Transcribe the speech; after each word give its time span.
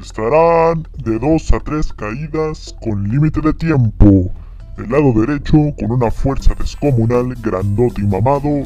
Estarán 0.00 0.88
de 1.04 1.18
2 1.18 1.52
a 1.52 1.60
3 1.60 1.92
caídas 1.92 2.74
con 2.80 3.06
límite 3.08 3.40
de 3.42 3.52
tiempo. 3.52 4.30
Del 4.76 4.90
lado 4.90 5.12
derecho, 5.12 5.56
con 5.78 5.92
una 5.92 6.10
fuerza 6.10 6.54
descomunal, 6.54 7.34
grandote 7.42 8.00
y 8.00 8.06
mamado, 8.06 8.62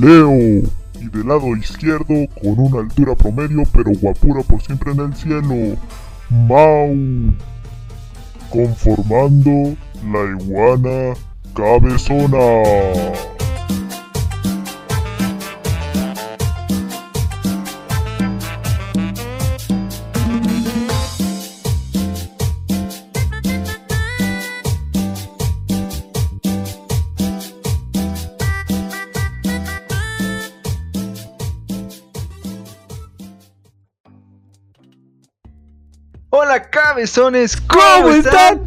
Leo. 0.00 0.32
Y 1.00 1.08
del 1.12 1.28
lado 1.28 1.54
izquierdo, 1.54 2.14
con 2.40 2.58
una 2.58 2.80
altura 2.80 3.14
promedio, 3.14 3.62
pero 3.72 3.90
guapura 4.00 4.42
por 4.42 4.62
siempre 4.62 4.92
en 4.92 5.00
el 5.00 5.14
cielo, 5.14 5.76
Mau. 6.30 6.94
Conformando 8.50 9.76
la 10.10 10.42
iguana 10.42 11.14
cabezona. 11.54 13.29
Cabezones, 36.90 37.56
¿cómo, 37.56 38.08
están? 38.08 38.62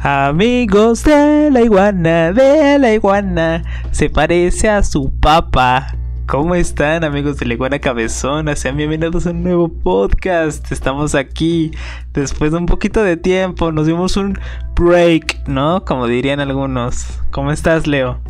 Amigos 0.00 1.04
de 1.04 1.48
la 1.52 1.60
iguana, 1.60 2.32
de 2.32 2.76
la 2.76 2.92
iguana, 2.92 3.62
se 3.92 4.10
parece 4.10 4.68
a 4.68 4.82
su 4.82 5.12
papá. 5.20 5.94
¿Cómo 6.26 6.56
están 6.56 7.04
amigos 7.04 7.38
de 7.38 7.46
la 7.46 7.54
iguana 7.54 7.78
cabezona? 7.78 8.56
Sean 8.56 8.76
bienvenidos 8.76 9.28
a 9.28 9.30
un 9.30 9.44
nuevo 9.44 9.68
podcast. 9.68 10.72
Estamos 10.72 11.14
aquí 11.14 11.70
después 12.12 12.50
de 12.50 12.58
un 12.58 12.66
poquito 12.66 13.00
de 13.04 13.16
tiempo. 13.16 13.70
Nos 13.70 13.86
dimos 13.86 14.16
un 14.16 14.36
break, 14.74 15.46
¿no? 15.46 15.84
Como 15.84 16.08
dirían 16.08 16.40
algunos. 16.40 17.20
¿Cómo 17.30 17.52
estás, 17.52 17.86
Leo? 17.86 18.20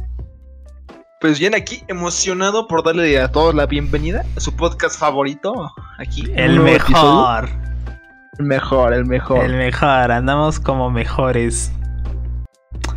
Pues 1.22 1.38
bien, 1.38 1.54
aquí 1.54 1.84
emocionado 1.88 2.68
por 2.68 2.84
darle 2.84 3.18
a 3.18 3.32
todos 3.32 3.54
la 3.54 3.64
bienvenida 3.64 4.26
a 4.36 4.40
su 4.40 4.54
podcast 4.54 5.00
favorito. 5.00 5.72
Aquí. 5.96 6.30
El 6.34 6.68
episodio. 6.68 7.48
Mejor. 8.38 8.38
El 8.38 8.46
mejor, 8.46 8.92
el 8.92 9.04
mejor. 9.04 9.44
El 9.44 9.56
mejor. 9.56 10.10
Andamos 10.12 10.58
como 10.58 10.90
mejores. 10.90 11.70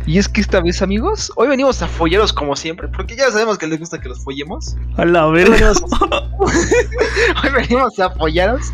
Y 0.06 0.18
es 0.18 0.28
que 0.28 0.40
esta 0.40 0.60
vez, 0.60 0.82
amigos, 0.82 1.32
hoy 1.36 1.48
venimos 1.48 1.82
a 1.82 1.88
folleros 1.88 2.32
como 2.32 2.54
siempre, 2.54 2.88
porque 2.88 3.16
ya 3.16 3.30
sabemos 3.30 3.58
que 3.58 3.66
les 3.66 3.78
gusta 3.80 4.00
que 4.00 4.08
los 4.08 4.22
follemos. 4.22 4.76
A 4.96 5.04
la 5.04 5.26
Hoy 5.26 5.42
verga. 5.42 5.72
venimos, 5.72 5.82
hoy 7.42 7.50
venimos 7.54 7.98
a 7.98 8.10
follaros 8.10 8.72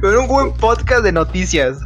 con 0.00 0.16
un 0.16 0.26
buen 0.26 0.52
podcast 0.54 1.04
de 1.04 1.12
noticias. 1.12 1.78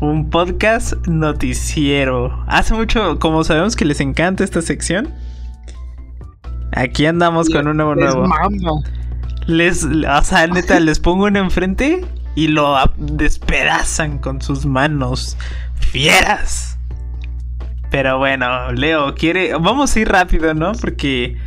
Un 0.00 0.30
podcast 0.30 0.94
noticiero. 1.06 2.44
Hace 2.46 2.72
mucho, 2.74 3.18
como 3.18 3.44
sabemos 3.44 3.76
que 3.76 3.84
les 3.84 4.00
encanta 4.00 4.42
esta 4.42 4.62
sección, 4.62 5.12
aquí 6.72 7.04
andamos 7.04 7.50
con 7.50 7.68
un 7.68 7.76
nuevo 7.76 7.94
nuevo. 7.94 8.26
mama. 8.26 8.48
Les, 9.48 9.82
o 9.82 10.22
sea, 10.24 10.46
neta, 10.46 10.78
les 10.78 11.00
pongo 11.00 11.24
uno 11.24 11.38
enfrente 11.38 12.04
y 12.34 12.48
lo 12.48 12.76
despedazan 12.98 14.18
con 14.18 14.42
sus 14.42 14.66
manos 14.66 15.38
fieras. 15.74 16.78
Pero 17.90 18.18
bueno, 18.18 18.72
Leo, 18.72 19.14
quiere. 19.14 19.54
Vamos 19.54 19.96
a 19.96 20.00
ir 20.00 20.08
rápido, 20.10 20.52
¿no? 20.52 20.72
Porque. 20.72 21.38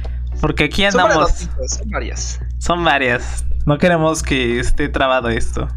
Porque 0.41 0.63
aquí 0.63 0.81
Son 0.89 1.03
varias 1.03 1.44
andamos. 1.44 1.72
son 1.77 1.89
varias. 1.91 2.39
Son 2.57 2.83
varias. 2.83 3.45
No 3.67 3.77
queremos 3.77 4.23
que 4.23 4.59
esté 4.59 4.89
trabado 4.89 5.29
esto. 5.29 5.67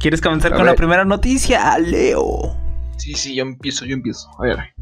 ¿Quieres 0.00 0.20
comenzar 0.20 0.54
A 0.54 0.56
con 0.56 0.66
la 0.66 0.74
primera 0.74 1.04
noticia, 1.04 1.78
Leo? 1.78 2.56
Sí, 2.96 3.14
sí, 3.14 3.36
yo 3.36 3.44
empiezo, 3.44 3.84
yo 3.84 3.94
empiezo. 3.94 4.28
A 4.40 4.42
ver. 4.42 4.74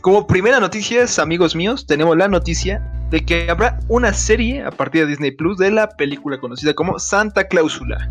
Como 0.00 0.28
primera 0.28 0.60
noticia, 0.60 1.04
amigos 1.20 1.56
míos, 1.56 1.86
tenemos 1.88 2.16
la 2.16 2.28
noticia 2.28 2.88
de 3.10 3.24
que 3.24 3.50
habrá 3.50 3.78
una 3.88 4.12
serie 4.12 4.62
a 4.62 4.70
partir 4.70 5.02
de 5.02 5.08
Disney 5.08 5.30
Plus 5.30 5.58
de 5.58 5.70
la 5.70 5.88
película 5.88 6.38
conocida 6.38 6.74
como 6.74 6.98
Santa 6.98 7.46
Cláusula. 7.48 8.08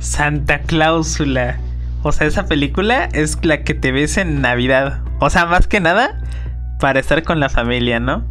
Santa 0.00 0.60
Cláusula. 0.60 1.58
O 2.02 2.12
sea, 2.12 2.26
esa 2.26 2.46
película 2.46 3.08
es 3.12 3.38
la 3.44 3.62
que 3.62 3.74
te 3.74 3.92
ves 3.92 4.18
en 4.18 4.42
Navidad. 4.42 5.02
O 5.20 5.30
sea, 5.30 5.46
más 5.46 5.66
que 5.66 5.80
nada, 5.80 6.20
para 6.78 7.00
estar 7.00 7.22
con 7.22 7.40
la 7.40 7.48
familia, 7.48 8.00
¿no? 8.00 8.24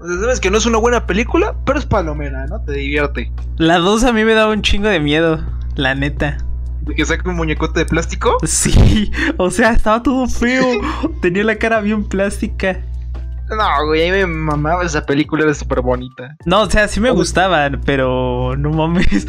O 0.00 0.06
sea, 0.06 0.20
sabes 0.20 0.40
que 0.40 0.50
no 0.50 0.58
es 0.58 0.66
una 0.66 0.78
buena 0.78 1.06
película, 1.06 1.54
pero 1.64 1.78
es 1.78 1.86
palomera, 1.86 2.46
¿no? 2.46 2.60
Te 2.60 2.72
divierte. 2.72 3.32
La 3.56 3.78
2 3.78 4.04
a 4.04 4.12
mí 4.12 4.24
me 4.24 4.34
daba 4.34 4.52
un 4.52 4.62
chingo 4.62 4.88
de 4.88 5.00
miedo, 5.00 5.42
la 5.76 5.94
neta. 5.94 6.38
De 6.82 6.94
que 6.94 7.04
saca 7.04 7.28
un 7.28 7.36
muñecote 7.36 7.80
de 7.80 7.86
plástico. 7.86 8.36
Sí, 8.46 9.10
o 9.38 9.50
sea, 9.50 9.70
estaba 9.70 10.02
todo 10.02 10.26
feo. 10.26 10.66
Tenía 11.22 11.44
la 11.44 11.56
cara 11.56 11.80
bien 11.80 12.04
plástica. 12.04 12.80
No, 13.50 13.86
güey, 13.86 14.10
me 14.10 14.26
mamaba 14.26 14.84
esa 14.84 15.04
película, 15.04 15.44
era 15.44 15.54
súper 15.54 15.80
bonita. 15.80 16.36
No, 16.44 16.62
o 16.62 16.70
sea, 16.70 16.86
sí 16.88 17.00
me 17.00 17.10
gustaban, 17.10 17.80
pero 17.84 18.54
no 18.56 18.70
mames. 18.70 19.26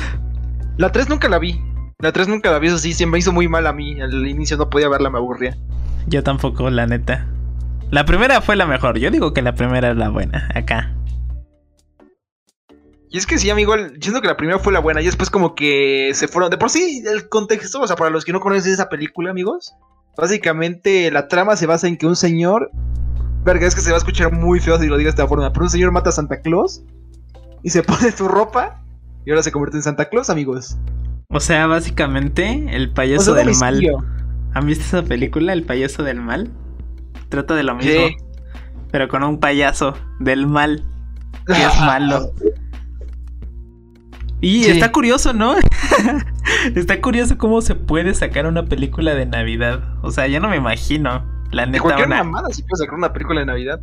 La 0.77 0.91
3 0.91 1.09
nunca 1.09 1.29
la 1.29 1.39
vi. 1.39 1.61
La 1.99 2.11
3 2.11 2.27
nunca 2.27 2.51
la 2.51 2.59
vi, 2.59 2.67
eso 2.67 2.77
sí, 2.77 2.93
se 2.93 3.05
me 3.05 3.17
hizo 3.17 3.31
muy 3.31 3.47
mal 3.47 3.67
a 3.67 3.73
mí. 3.73 3.99
Al 4.01 4.27
inicio 4.27 4.57
no 4.57 4.69
podía 4.69 4.89
verla, 4.89 5.09
me 5.09 5.17
aburría. 5.17 5.57
Yo 6.07 6.23
tampoco, 6.23 6.69
la 6.69 6.85
neta. 6.85 7.27
La 7.91 8.05
primera 8.05 8.41
fue 8.41 8.55
la 8.55 8.65
mejor. 8.65 8.99
Yo 8.99 9.09
digo 9.09 9.33
que 9.33 9.41
la 9.41 9.55
primera 9.55 9.91
es 9.91 9.97
la 9.97 10.09
buena, 10.09 10.49
acá. 10.53 10.93
Y 13.11 13.17
es 13.17 13.25
que 13.25 13.39
sí, 13.39 13.49
amigo, 13.49 13.73
siento 13.99 14.21
que 14.21 14.27
la 14.27 14.37
primera 14.37 14.59
fue 14.59 14.71
la 14.71 14.79
buena 14.79 15.01
y 15.01 15.05
después 15.05 15.31
como 15.31 15.55
que 15.55 16.11
se 16.13 16.27
fueron. 16.27 16.51
De 16.51 16.57
por 16.57 16.69
sí, 16.69 17.03
el 17.11 17.27
contexto, 17.27 17.81
o 17.81 17.87
sea, 17.87 17.95
para 17.95 18.11
los 18.11 18.23
que 18.23 18.33
no 18.33 18.39
conocen 18.39 18.71
esa 18.71 18.87
película, 18.87 19.31
amigos, 19.31 19.73
básicamente 20.15 21.09
la 21.09 21.27
trama 21.27 21.55
se 21.55 21.65
basa 21.65 21.87
en 21.87 21.97
que 21.97 22.05
un 22.05 22.15
señor, 22.15 22.69
verga, 23.43 23.67
es 23.67 23.75
que 23.75 23.81
se 23.81 23.89
va 23.91 23.95
a 23.95 23.99
escuchar 23.99 24.31
muy 24.33 24.59
feo 24.59 24.77
si 24.79 24.87
lo 24.87 24.97
digo 24.97 25.05
de 25.07 25.09
esta 25.11 25.27
forma, 25.27 25.51
pero 25.51 25.65
un 25.65 25.69
señor 25.69 25.91
mata 25.91 26.09
a 26.09 26.13
Santa 26.13 26.41
Claus 26.41 26.83
y 27.63 27.69
se 27.69 27.83
pone 27.83 28.11
su 28.11 28.27
ropa 28.27 28.81
y 29.25 29.31
ahora 29.31 29.43
se 29.43 29.51
convierte 29.51 29.77
en 29.77 29.83
Santa 29.83 30.05
Claus, 30.09 30.29
amigos. 30.29 30.77
O 31.31 31.39
sea, 31.39 31.67
básicamente, 31.67 32.65
el 32.75 32.91
payaso 32.91 33.31
O 33.31 33.35
sea, 33.35 33.43
un 33.43 33.49
del 33.49 33.57
mal. 33.59 33.81
¿Han 34.53 34.65
visto 34.65 34.83
esa 34.83 35.07
película, 35.07 35.53
El 35.53 35.63
payaso 35.63 36.01
del 36.03 36.21
mal? 36.21 36.51
Trata 37.29 37.53
de 37.55 37.61
lo 37.63 37.75
mismo, 37.75 37.91
Sí. 38.07 38.15
pero 38.91 39.07
con 39.07 39.23
un 39.23 39.39
payaso 39.39 39.93
del 40.19 40.47
mal, 40.47 40.83
que 41.45 41.53
es 41.53 41.79
malo. 41.81 42.31
Y 44.41 44.63
Sí. 44.63 44.71
está 44.71 44.91
curioso, 44.91 45.33
¿no? 45.33 45.53
está 46.75 46.99
curioso 47.01 47.37
cómo 47.37 47.61
se 47.61 47.75
puede 47.75 48.13
sacar 48.15 48.47
una 48.47 48.65
película 48.65 49.13
de 49.13 49.25
Navidad. 49.27 49.83
O 50.01 50.11
sea, 50.11 50.27
yo 50.27 50.39
no 50.39 50.49
me 50.49 50.55
imagino. 50.55 51.23
La 51.51 51.65
De 51.65 51.71
neta, 51.71 51.83
cualquier 51.83 52.07
una, 52.07 52.23
mamada 52.23 52.49
si 52.51 52.61
puedes 52.63 52.79
sacar 52.79 52.95
una 52.95 53.11
película 53.11 53.39
de 53.39 53.45
Navidad. 53.45 53.79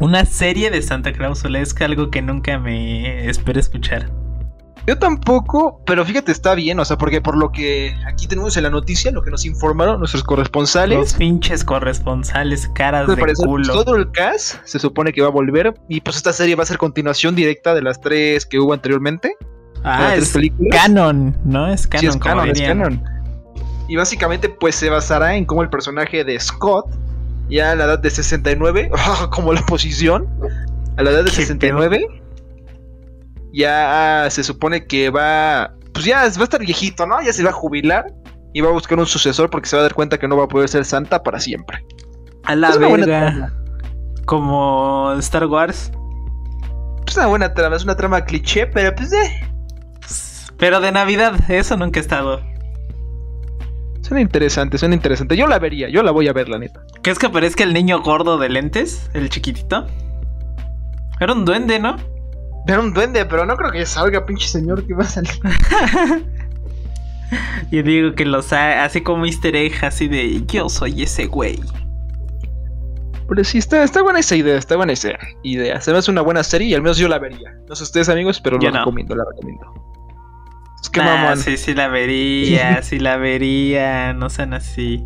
una 0.00 0.24
serie 0.24 0.70
de 0.70 0.80
Santa 0.82 1.12
Cláusula 1.12 1.58
es 1.60 1.74
algo 1.80 2.10
que 2.10 2.22
nunca 2.22 2.58
me 2.58 3.28
espero 3.28 3.58
escuchar. 3.58 4.10
Yo 4.88 4.98
tampoco, 4.98 5.82
pero 5.84 6.02
fíjate, 6.02 6.32
está 6.32 6.54
bien, 6.54 6.80
o 6.80 6.84
sea, 6.86 6.96
porque 6.96 7.20
por 7.20 7.36
lo 7.36 7.52
que 7.52 7.94
aquí 8.06 8.26
tenemos 8.26 8.56
en 8.56 8.62
la 8.62 8.70
noticia, 8.70 9.10
lo 9.10 9.22
que 9.22 9.30
nos 9.30 9.44
informaron 9.44 9.98
nuestros 9.98 10.24
corresponsales. 10.24 10.98
Los 10.98 11.12
pinches 11.12 11.62
corresponsales, 11.62 12.70
caras 12.74 13.06
de 13.06 13.14
parecer, 13.18 13.46
pues, 13.46 13.68
culo. 13.68 13.84
todo 13.84 13.96
el 13.96 14.10
cast 14.12 14.56
se 14.64 14.78
supone 14.78 15.12
que 15.12 15.20
va 15.20 15.28
a 15.28 15.30
volver. 15.30 15.74
Y 15.90 16.00
pues 16.00 16.16
esta 16.16 16.32
serie 16.32 16.54
va 16.54 16.62
a 16.62 16.66
ser 16.66 16.78
continuación 16.78 17.34
directa 17.34 17.74
de 17.74 17.82
las 17.82 18.00
tres 18.00 18.46
que 18.46 18.58
hubo 18.58 18.72
anteriormente. 18.72 19.36
Ah, 19.84 20.14
es 20.16 20.30
películas. 20.30 20.80
canon, 20.80 21.36
¿no? 21.44 21.70
Es 21.70 21.82
Sí, 21.82 21.88
canon, 21.90 22.08
es 22.08 22.16
como 22.16 22.36
canon, 22.36 22.48
es 22.48 22.62
canon. 22.62 23.04
Y 23.88 23.96
básicamente, 23.96 24.48
pues 24.48 24.74
se 24.74 24.90
basará 24.90 25.34
en 25.34 25.44
cómo 25.46 25.62
el 25.62 25.70
personaje 25.70 26.22
de 26.22 26.38
Scott, 26.38 26.86
ya 27.48 27.72
a 27.72 27.74
la 27.74 27.84
edad 27.84 27.98
de 27.98 28.10
69, 28.10 28.90
como 29.30 29.52
la 29.52 29.62
posición, 29.62 30.28
a 30.96 31.02
la 31.02 31.10
edad 31.10 31.24
de 31.24 31.30
Qué 31.30 31.36
69, 31.36 32.06
ya 33.52 34.26
se 34.30 34.44
supone 34.44 34.86
que 34.86 35.10
va. 35.10 35.74
Pues 35.92 36.04
ya 36.04 36.18
va 36.18 36.22
a 36.24 36.26
estar 36.26 36.60
viejito, 36.60 37.06
¿no? 37.06 37.20
Ya 37.22 37.32
se 37.32 37.42
va 37.42 37.50
a 37.50 37.54
jubilar 37.54 38.06
y 38.52 38.60
va 38.60 38.68
a 38.68 38.72
buscar 38.72 38.98
un 38.98 39.06
sucesor 39.06 39.50
porque 39.50 39.68
se 39.68 39.76
va 39.76 39.80
a 39.80 39.82
dar 39.84 39.94
cuenta 39.94 40.18
que 40.18 40.28
no 40.28 40.36
va 40.36 40.44
a 40.44 40.48
poder 40.48 40.68
ser 40.68 40.84
santa 40.84 41.22
para 41.22 41.40
siempre. 41.40 41.84
A 42.44 42.54
la 42.54 42.70
Es 42.70 42.78
verga. 42.78 43.52
Como 44.26 45.14
Star 45.18 45.46
Wars. 45.46 45.90
Es 47.06 47.16
una 47.16 47.26
buena 47.26 47.54
trama, 47.54 47.76
es 47.76 47.84
una 47.84 47.96
trama 47.96 48.24
cliché, 48.24 48.66
pero 48.66 48.94
pues 48.94 49.12
eh. 49.12 49.40
Pero 50.58 50.80
de 50.80 50.92
Navidad, 50.92 51.50
eso 51.50 51.76
nunca 51.76 52.00
ha 52.00 52.02
estado. 52.02 52.42
Suena 54.08 54.22
interesante, 54.22 54.78
suena 54.78 54.94
interesante. 54.94 55.36
Yo 55.36 55.46
la 55.46 55.58
vería, 55.58 55.90
yo 55.90 56.02
la 56.02 56.10
voy 56.10 56.28
a 56.28 56.32
ver, 56.32 56.48
la 56.48 56.58
neta. 56.58 56.80
¿Qué 57.02 57.10
es 57.10 57.18
que 57.18 57.28
parezca 57.28 57.62
el 57.62 57.74
niño 57.74 58.00
gordo 58.00 58.38
de 58.38 58.48
lentes? 58.48 59.10
El 59.12 59.28
chiquitito. 59.28 59.86
Era 61.20 61.34
un 61.34 61.44
duende, 61.44 61.78
¿no? 61.78 61.96
Era 62.66 62.80
un 62.80 62.94
duende, 62.94 63.26
pero 63.26 63.44
no 63.44 63.54
creo 63.56 63.70
que 63.70 63.84
salga, 63.84 64.24
pinche 64.24 64.48
señor, 64.48 64.86
que 64.86 64.94
va 64.94 65.02
a 65.02 65.06
salir. 65.06 65.30
Yo 67.70 67.82
digo 67.82 68.14
que 68.14 68.24
los 68.24 68.50
ha, 68.54 68.84
así 68.84 69.02
como 69.02 69.26
Easter 69.26 69.54
egg, 69.54 69.84
así 69.84 70.08
de 70.08 70.42
yo 70.46 70.70
soy 70.70 71.02
ese 71.02 71.26
güey. 71.26 71.60
Pero 73.28 73.44
sí, 73.44 73.58
está, 73.58 73.82
está 73.82 74.02
buena 74.02 74.20
esa 74.20 74.36
idea, 74.36 74.56
está 74.56 74.76
buena 74.76 74.94
esa 74.94 75.10
idea. 75.42 75.78
Se 75.82 75.92
me 75.92 75.98
hace 75.98 76.10
una 76.10 76.22
buena 76.22 76.42
serie 76.42 76.68
y 76.68 76.74
al 76.74 76.80
menos 76.80 76.96
yo 76.96 77.08
la 77.08 77.18
vería. 77.18 77.54
No 77.68 77.76
sé 77.76 77.82
ustedes, 77.82 78.08
amigos, 78.08 78.40
pero 78.40 78.58
Yo 78.58 78.68
la 78.70 78.70
no. 78.70 78.78
recomiendo, 78.78 79.14
la 79.14 79.24
recomiendo. 79.28 79.66
Qué 80.92 81.00
mamón. 81.00 81.38
sí, 81.38 81.56
sí 81.56 81.74
la 81.74 81.88
vería, 81.88 82.82
sí 82.82 82.98
la 82.98 83.16
vería, 83.16 84.12
no 84.12 84.30
sean 84.30 84.54
así. 84.54 85.04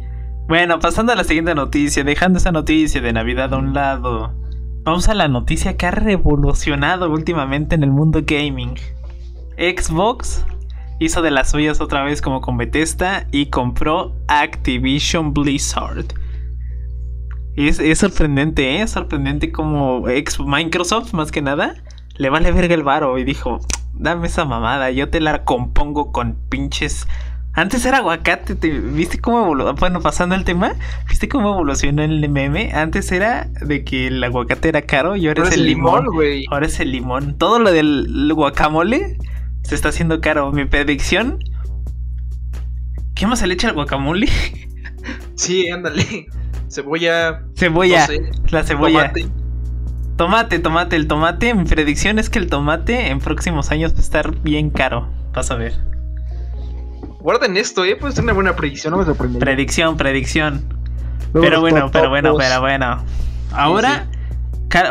Bueno, 0.48 0.78
pasando 0.80 1.12
a 1.12 1.16
la 1.16 1.24
siguiente 1.24 1.54
noticia, 1.54 2.04
dejando 2.04 2.38
esa 2.38 2.52
noticia 2.52 3.00
de 3.00 3.12
Navidad 3.12 3.54
a 3.54 3.58
un 3.58 3.72
lado, 3.72 4.34
vamos 4.84 5.08
a 5.08 5.14
la 5.14 5.28
noticia 5.28 5.76
que 5.76 5.86
ha 5.86 5.90
revolucionado 5.92 7.10
últimamente 7.10 7.74
en 7.74 7.84
el 7.84 7.90
mundo 7.90 8.20
gaming. 8.24 8.74
Xbox 9.56 10.44
hizo 10.98 11.22
de 11.22 11.30
las 11.30 11.50
suyas 11.50 11.80
otra 11.80 12.04
vez 12.04 12.20
como 12.20 12.40
con 12.40 12.56
Bethesda 12.56 13.26
y 13.30 13.46
compró 13.46 14.14
Activision 14.28 15.32
Blizzard. 15.32 16.06
Es, 17.56 17.78
es 17.78 17.98
sorprendente, 17.98 18.76
¿eh? 18.76 18.82
Es 18.82 18.90
sorprendente 18.90 19.52
como 19.52 20.08
ex 20.08 20.40
Microsoft, 20.40 21.12
más 21.12 21.30
que 21.30 21.42
nada, 21.42 21.74
le 22.16 22.30
vale 22.30 22.50
verga 22.52 22.74
el 22.74 22.82
varo 22.82 23.18
y 23.18 23.24
dijo, 23.24 23.60
dame 23.94 24.26
esa 24.26 24.44
mamada, 24.44 24.90
yo 24.90 25.08
te 25.10 25.20
la 25.20 25.44
compongo 25.44 26.12
con 26.12 26.36
pinches... 26.48 27.06
Antes 27.54 27.84
era 27.84 27.98
aguacate, 27.98 28.54
¿te- 28.54 28.70
¿viste 28.80 29.18
cómo 29.20 29.40
evolucionó? 29.40 29.74
Bueno, 29.78 30.00
pasando 30.00 30.34
el 30.34 30.44
tema, 30.44 30.72
¿viste 31.06 31.28
cómo 31.28 31.50
evolucionó 31.52 32.02
el 32.02 32.26
meme? 32.30 32.72
Antes 32.72 33.12
era 33.12 33.46
de 33.60 33.84
que 33.84 34.06
el 34.06 34.24
aguacate 34.24 34.70
era 34.70 34.80
caro 34.82 35.16
y 35.16 35.26
ahora 35.28 35.42
Ahora 35.42 35.54
es 35.54 35.58
el 35.60 35.66
limón. 35.66 36.06
güey. 36.06 36.46
Ahora 36.50 36.64
es 36.64 36.80
el 36.80 36.90
limón. 36.92 37.36
Todo 37.36 37.58
lo 37.58 37.70
del 37.70 38.30
guacamole 38.34 39.18
se 39.64 39.74
está 39.74 39.90
haciendo 39.90 40.22
caro. 40.22 40.50
Mi 40.50 40.64
predicción... 40.64 41.40
¿Qué 43.14 43.26
más 43.26 43.40
se 43.40 43.46
le 43.46 43.52
echa 43.54 43.68
al 43.68 43.74
guacamole? 43.74 44.28
Sí, 45.34 45.68
ándale. 45.68 46.26
Cebolla. 46.70 47.42
Cebolla. 47.54 48.00
no 48.00 48.06
sé, 48.06 48.20
la 48.50 48.62
cebolla. 48.64 49.12
tomate. 49.12 49.26
Tomate, 50.22 50.60
tomate, 50.60 50.94
el 50.94 51.08
tomate. 51.08 51.52
Mi 51.52 51.64
predicción 51.64 52.20
es 52.20 52.30
que 52.30 52.38
el 52.38 52.48
tomate 52.48 53.08
en 53.08 53.18
próximos 53.18 53.72
años 53.72 53.92
va 53.92 53.96
a 53.96 54.00
estar 54.02 54.36
bien 54.42 54.70
caro. 54.70 55.08
Vas 55.34 55.50
a 55.50 55.56
ver. 55.56 55.74
Guarden 57.18 57.56
esto, 57.56 57.84
eh. 57.84 57.96
Puede 57.96 58.14
ser 58.14 58.22
una 58.22 58.32
buena 58.32 58.54
predicción, 58.54 58.92
no 58.92 58.98
me 58.98 59.04
sorprendería. 59.04 59.44
Predicción, 59.44 59.96
predicción. 59.96 60.62
Luego 61.32 61.40
Pero 61.48 61.60
bueno, 61.60 61.90
pero 61.90 62.08
bueno, 62.08 62.36
pero 62.36 62.60
bueno. 62.60 63.04
Ahora, 63.50 64.06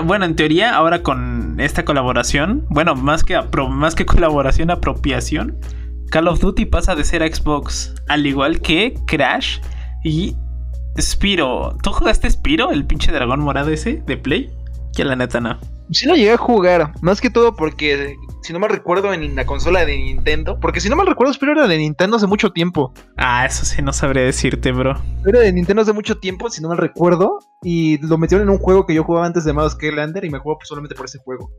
bueno, 0.04 0.26
en 0.26 0.36
teoría, 0.36 0.76
ahora 0.76 1.02
con 1.02 1.58
esta 1.62 1.86
colaboración, 1.86 2.66
bueno, 2.68 2.96
más 2.96 3.24
que, 3.24 3.40
más 3.70 3.96
que 3.96 4.06
colaboración, 4.06 4.70
apropiación, 4.70 5.58
Call 6.10 6.28
of 6.28 6.42
Duty 6.42 6.66
pasa 6.66 6.94
de 6.94 7.06
ser 7.06 7.24
a 7.24 7.34
Xbox, 7.34 7.96
al 8.10 8.28
igual 8.28 8.60
que 8.60 8.96
Crash 9.08 9.60
y 10.04 10.36
Spiro. 11.00 11.78
¿Tú 11.82 11.94
jugaste 11.94 12.30
Spiro, 12.30 12.72
el 12.72 12.86
pinche 12.86 13.14
dragón 13.14 13.40
morado 13.40 13.70
ese 13.70 14.04
de 14.06 14.18
Play? 14.18 14.52
Que 14.96 15.06
la 15.06 15.16
neta 15.16 15.40
no. 15.40 15.58
Sí 15.92 16.06
lo 16.06 16.16
llegué 16.16 16.32
a 16.32 16.38
jugar, 16.38 16.94
más 17.02 17.20
que 17.20 17.30
todo 17.30 17.56
porque, 17.56 18.16
si 18.44 18.54
no 18.54 18.60
mal 18.60 18.70
recuerdo, 18.70 19.14
en 19.14 19.36
la 19.36 19.46
consola 19.46 19.86
de 19.86 19.98
Nintendo, 19.98 20.58
porque 20.58 20.80
si 20.80 20.90
no 20.90 20.96
mal 20.96 21.06
recuerdo, 21.06 21.34
Spiro 21.34 21.52
era 21.52 21.68
de 21.68 21.78
Nintendo 21.78 22.16
hace 22.16 22.28
mucho 22.28 22.52
tiempo. 22.52 22.94
Ah, 23.18 23.46
eso 23.46 23.66
sí, 23.66 23.82
no 23.82 23.92
sabré 23.92 24.22
decirte, 24.22 24.72
bro. 24.72 24.96
Era 25.26 25.42
de 25.42 25.52
Nintendo 25.52 25.82
hace 25.82 25.92
mucho 25.92 26.18
tiempo, 26.18 26.50
si 26.50 26.62
no 26.62 26.70
mal 26.70 26.78
recuerdo, 26.78 27.40
y 27.62 27.98
lo 28.06 28.18
metieron 28.18 28.48
en 28.48 28.54
un 28.54 28.60
juego 28.60 28.86
que 28.86 28.94
yo 28.94 29.04
jugaba 29.04 29.26
antes 29.26 29.44
llamado 29.44 29.70
Skylander 29.70 30.24
y 30.24 30.30
me 30.30 30.40
jugaba 30.40 30.60
pues, 30.60 30.70
solamente 30.70 30.96
por 30.96 31.08
ese 31.08 31.20
juego. 31.20 31.52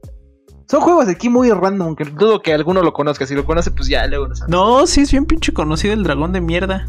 Son 0.67 0.81
juegos 0.81 1.09
aquí 1.09 1.29
muy 1.29 1.51
random, 1.51 1.95
que 1.95 2.05
dudo 2.05 2.41
que 2.41 2.55
alguno 2.55 2.83
lo 2.83 2.95
conozca. 2.95 3.27
Si 3.27 3.35
lo 3.35 3.45
conoce, 3.45 3.71
pues 3.71 3.89
ya, 3.89 4.07
luego 4.07 4.29
no 4.29 4.35
sabe. 4.35 4.51
No, 4.51 4.87
sí 4.87 5.03
es 5.03 5.11
bien 5.11 5.27
pinche 5.27 5.53
conocido 5.53 5.93
el 5.93 6.03
dragón 6.03 6.33
de 6.33 6.41
mierda. 6.41 6.89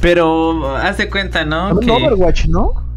Pero 0.00 0.74
haz 0.76 0.96
de 0.96 1.10
cuenta, 1.10 1.44
¿no? 1.44 1.78
Que 1.78 1.90
Overwatch, 1.90 2.46
¿no? 2.46 2.89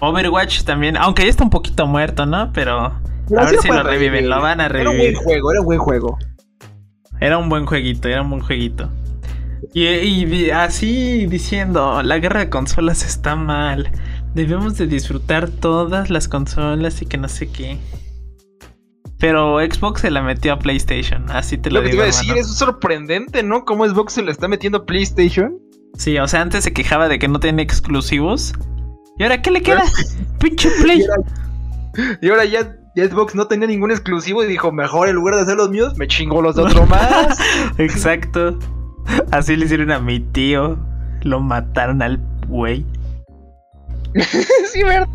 Overwatch 0.00 0.62
también, 0.64 0.96
aunque 0.96 1.24
ya 1.24 1.30
está 1.30 1.44
un 1.44 1.50
poquito 1.50 1.86
muerto, 1.86 2.26
¿no? 2.26 2.52
Pero 2.52 2.92
Pero 3.28 3.40
a 3.40 3.44
ver 3.46 3.58
si 3.58 3.68
lo 3.68 3.82
reviven, 3.82 4.24
revivir. 4.24 4.28
lo 4.28 4.40
van 4.40 4.60
a 4.60 4.66
Era 4.66 4.90
un 4.90 4.96
buen 4.98 5.14
revivir. 5.14 5.16
juego, 5.16 5.50
era 5.52 5.60
un 5.60 5.66
buen 5.66 5.78
juego. 5.78 6.18
Era 7.20 7.38
un 7.38 7.48
buen 7.48 7.66
jueguito, 7.66 8.08
era 8.08 8.22
un 8.22 8.30
buen 8.30 8.42
jueguito. 8.42 8.90
Y, 9.72 10.50
así 10.50 11.26
diciendo, 11.26 12.02
la 12.02 12.18
guerra 12.18 12.40
de 12.40 12.50
consolas 12.50 13.04
está 13.04 13.36
mal. 13.36 13.90
Debemos 14.34 14.76
de 14.76 14.86
disfrutar 14.86 15.48
todas 15.48 16.10
las 16.10 16.28
consolas 16.28 17.00
y 17.02 17.06
que 17.06 17.16
no 17.16 17.28
sé 17.28 17.50
qué. 17.50 17.78
Pero 19.18 19.58
Xbox 19.60 20.02
se 20.02 20.10
la 20.10 20.20
metió 20.22 20.52
a 20.52 20.58
PlayStation, 20.58 21.24
así 21.30 21.56
te 21.56 21.70
lo, 21.70 21.80
Lo 21.80 21.84
que 21.84 21.86
te 21.86 21.92
digo. 21.92 22.04
iba 22.04 22.04
a 22.04 22.06
decir 22.18 22.36
es 22.36 22.54
sorprendente, 22.54 23.42
¿no? 23.42 23.64
Cómo 23.64 23.86
Xbox 23.86 24.12
se 24.12 24.22
le 24.22 24.30
está 24.30 24.46
metiendo 24.46 24.78
a 24.78 24.84
PlayStation. 24.86 25.58
Sí, 25.96 26.18
o 26.18 26.28
sea, 26.28 26.42
antes 26.42 26.64
se 26.64 26.74
quejaba 26.74 27.08
de 27.08 27.18
que 27.18 27.26
no 27.26 27.40
tiene 27.40 27.62
exclusivos. 27.62 28.52
¿Y 29.18 29.22
ahora 29.22 29.40
qué 29.40 29.50
le 29.50 29.62
queda? 29.62 29.82
Pinche 30.40 30.70
Play. 30.82 31.04
Y 32.20 32.28
ahora 32.28 32.44
ya, 32.44 32.76
ya 32.94 33.08
Xbox 33.08 33.34
no 33.34 33.46
tenía 33.46 33.66
ningún 33.66 33.90
exclusivo 33.90 34.44
y 34.44 34.46
dijo, 34.46 34.70
mejor 34.72 35.08
en 35.08 35.14
lugar 35.14 35.36
de 35.36 35.42
hacer 35.42 35.56
los 35.56 35.70
míos, 35.70 35.96
me 35.96 36.06
chingo 36.06 36.42
los 36.42 36.56
de 36.56 36.62
otro 36.62 36.86
más. 36.86 37.38
Exacto. 37.78 38.58
Así 39.30 39.56
le 39.56 39.64
hicieron 39.64 39.90
a 39.90 39.98
mi 39.98 40.20
tío. 40.20 40.78
Lo 41.22 41.40
mataron 41.40 42.02
al 42.02 42.20
güey. 42.46 42.84
sí, 44.72 44.82
¿verdad? 44.82 45.08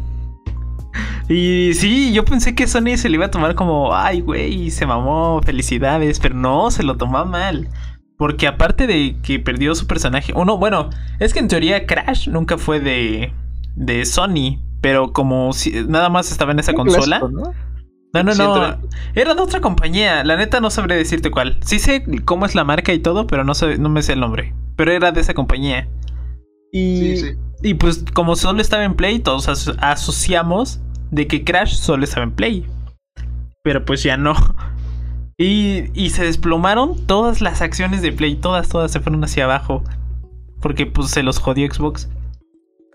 Y 1.29 1.73
sí, 1.75 2.11
yo 2.11 2.25
pensé 2.25 2.55
que 2.55 2.67
Sony 2.67 2.97
se 2.97 3.07
le 3.07 3.15
iba 3.15 3.27
a 3.27 3.31
tomar 3.31 3.55
como, 3.55 3.95
ay, 3.95 4.19
güey, 4.19 4.69
se 4.69 4.85
mamó, 4.85 5.41
felicidades, 5.43 6.19
pero 6.19 6.35
no, 6.35 6.71
se 6.71 6.83
lo 6.83 6.97
tomó 6.97 7.23
mal. 7.23 7.69
Porque 8.17 8.47
aparte 8.47 8.85
de 8.85 9.15
que 9.23 9.39
perdió 9.39 9.73
su 9.73 9.87
personaje, 9.87 10.33
uno, 10.35 10.57
bueno, 10.57 10.89
es 11.19 11.33
que 11.33 11.39
en 11.39 11.47
teoría 11.47 11.85
Crash 11.85 12.27
nunca 12.27 12.57
fue 12.57 12.81
de, 12.81 13.31
de 13.75 14.05
Sony, 14.05 14.59
pero 14.81 15.13
como 15.13 15.53
si, 15.53 15.71
nada 15.87 16.09
más 16.09 16.31
estaba 16.31 16.51
en 16.51 16.59
esa 16.59 16.73
consola. 16.73 17.19
clásico, 17.19 17.29
¿no? 17.29 17.53
No, 18.13 18.23
no, 18.23 18.77
era 19.15 19.35
de 19.35 19.41
otra 19.41 19.61
compañía, 19.61 20.25
la 20.25 20.35
neta 20.35 20.59
no 20.59 20.69
sabré 20.69 20.97
decirte 20.97 21.31
cuál. 21.31 21.57
Sí 21.61 21.79
sé 21.79 22.03
cómo 22.25 22.45
es 22.45 22.55
la 22.55 22.65
marca 22.65 22.91
y 22.91 22.99
todo, 22.99 23.25
pero 23.25 23.45
no, 23.45 23.53
sé, 23.53 23.77
no 23.77 23.87
me 23.87 24.01
sé 24.03 24.13
el 24.13 24.19
nombre. 24.19 24.53
Pero 24.75 24.91
era 24.91 25.13
de 25.13 25.21
esa 25.21 25.33
compañía. 25.33 25.87
Y, 26.73 26.97
Sí, 26.97 27.17
sí. 27.17 27.27
y 27.63 27.73
pues 27.75 28.03
como 28.13 28.35
solo 28.35 28.61
estaba 28.61 28.83
en 28.83 28.95
Play, 28.95 29.19
todos 29.19 29.47
aso- 29.47 29.75
asociamos 29.79 30.81
de 31.09 31.25
que 31.27 31.45
Crash 31.45 31.73
solo 31.75 32.03
estaba 32.03 32.23
en 32.23 32.31
Play. 32.31 32.65
Pero 33.63 33.85
pues 33.85 34.03
ya 34.03 34.17
no. 34.17 34.33
Y, 35.37 35.85
y 35.99 36.11
se 36.11 36.23
desplomaron 36.23 37.07
todas 37.07 37.41
las 37.41 37.63
acciones 37.63 38.03
de 38.03 38.11
Play, 38.11 38.35
todas, 38.35 38.69
todas 38.69 38.91
se 38.91 38.99
fueron 38.99 39.23
hacia 39.23 39.45
abajo. 39.45 39.83
Porque 40.61 40.85
pues 40.85 41.09
se 41.09 41.23
los 41.23 41.39
jodió 41.39 41.67
Xbox. 41.73 42.09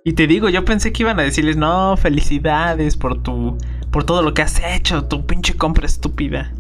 Y 0.07 0.13
te 0.13 0.29
digo, 0.29 0.49
yo 0.49 0.65
pensé 0.65 0.93
que 0.93 1.03
iban 1.03 1.19
a 1.19 1.25
decirles, 1.25 1.57
no, 1.57 1.97
felicidades 1.97 2.97
por 2.97 3.25
tu. 3.25 3.59
por 3.91 4.05
todo 4.05 4.23
lo 4.23 4.35
que 4.35 4.43
has 4.43 4.63
hecho, 4.65 5.05
tu 5.07 5.27
pinche 5.27 5.55
compra 5.55 5.85
estúpida. 5.85 6.53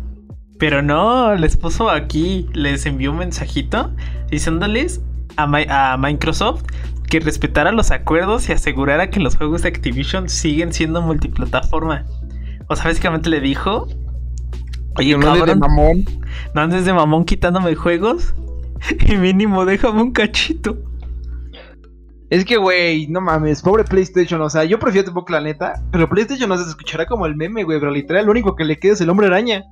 Pero 0.59 0.83
no, 0.83 1.33
les 1.37 1.57
puso 1.57 1.89
aquí, 1.89 2.49
les 2.55 2.87
envió 2.87 3.13
un 3.13 3.19
mensajito 3.19 3.93
diciéndoles 4.31 5.01
a, 5.37 5.47
Mi- 5.47 5.67
a 5.69 5.97
Microsoft 5.97 6.65
que 7.09 7.21
respetara 7.21 7.71
los 7.71 7.93
acuerdos 7.93 8.49
y 8.49 8.53
asegurara 8.53 9.11
que 9.11 9.21
los 9.21 9.37
juegos 9.37 9.63
de 9.63 9.69
Activision 9.69 10.29
siguen 10.29 10.73
siendo 10.73 11.01
multiplataforma. 11.01 12.05
O 12.67 12.75
sea, 12.75 12.87
básicamente 12.87 13.31
le 13.31 13.41
dijo, 13.41 13.87
oye, 14.97 15.17
no 15.17 15.29
andes 15.29 15.47
de 15.47 15.53
cabrón, 15.53 15.59
mamón. 15.61 16.05
no 16.53 16.61
andes 16.63 16.85
de 16.85 16.93
mamón 16.93 17.25
quitándome 17.25 17.77
juegos 17.77 18.35
y 19.07 19.15
mínimo 19.17 19.65
déjame 19.67 20.03
un 20.03 20.11
cachito. 20.11 20.79
Es 22.31 22.45
que, 22.45 22.57
güey, 22.57 23.07
no 23.09 23.21
mames, 23.21 23.63
pobre 23.63 23.85
PlayStation. 23.85 24.41
O 24.41 24.51
sea, 24.51 24.65
yo 24.65 24.79
prefiero 24.79 25.09
Xbox, 25.11 25.31
la 25.31 25.41
neta. 25.41 25.75
Pero 25.93 26.09
PlayStation 26.09 26.49
no 26.49 26.57
se 26.59 26.69
escuchará 26.69 27.07
como 27.07 27.27
el 27.27 27.37
meme, 27.37 27.63
güey. 27.65 27.79
Pero 27.79 27.93
literal, 27.93 28.25
lo 28.27 28.33
único 28.33 28.57
que 28.57 28.65
le 28.65 28.79
queda 28.79 28.95
es 28.95 29.01
el 29.01 29.11
hombre 29.11 29.27
araña. 29.29 29.63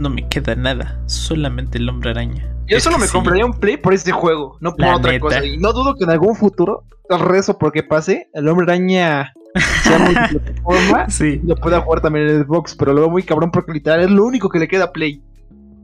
No 0.00 0.10
me 0.10 0.26
queda 0.28 0.56
nada, 0.56 1.00
solamente 1.06 1.78
el 1.78 1.88
hombre 1.88 2.10
araña. 2.10 2.44
Yo 2.66 2.76
Es 2.76 2.82
solo 2.82 2.98
me 2.98 3.06
sí. 3.06 3.12
compraría 3.12 3.44
un 3.46 3.52
Play 3.52 3.76
por 3.76 3.94
este 3.94 4.10
juego, 4.10 4.56
no 4.60 4.72
por 4.72 4.80
La 4.80 4.96
otra 4.96 5.12
neta. 5.12 5.20
cosa. 5.22 5.44
Y 5.44 5.58
no 5.58 5.72
dudo 5.72 5.94
que 5.94 6.04
en 6.04 6.10
algún 6.10 6.34
futuro, 6.34 6.82
rezo 7.08 7.56
porque 7.58 7.82
pase, 7.84 8.28
el 8.34 8.48
hombre 8.48 8.64
araña 8.64 9.32
sea 9.84 9.98
multiplataforma 10.38 11.08
Sí. 11.10 11.40
lo 11.44 11.54
pueda 11.56 11.80
jugar 11.82 12.00
también 12.00 12.28
en 12.28 12.44
Xbox. 12.44 12.74
Pero 12.74 12.92
luego 12.94 13.10
muy 13.10 13.22
cabrón 13.22 13.50
porque 13.52 13.72
literal 13.72 14.00
es 14.00 14.10
lo 14.10 14.24
único 14.24 14.48
que 14.48 14.58
le 14.58 14.66
queda 14.66 14.84
a 14.86 14.92
Play. 14.92 15.22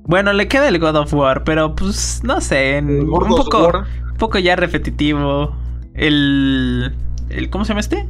Bueno, 0.04 0.32
le 0.32 0.48
queda 0.48 0.68
el 0.68 0.78
God 0.80 0.96
of 0.96 1.14
War, 1.14 1.44
pero 1.44 1.74
pues 1.76 2.22
no 2.24 2.40
sé, 2.40 2.80
un 2.82 3.08
poco, 3.10 3.68
un 4.10 4.16
poco 4.18 4.38
ya 4.38 4.56
repetitivo. 4.56 5.54
El, 5.96 6.94
el 7.30 7.50
¿cómo 7.50 7.64
se 7.64 7.70
llama 7.70 7.80
este? 7.80 8.06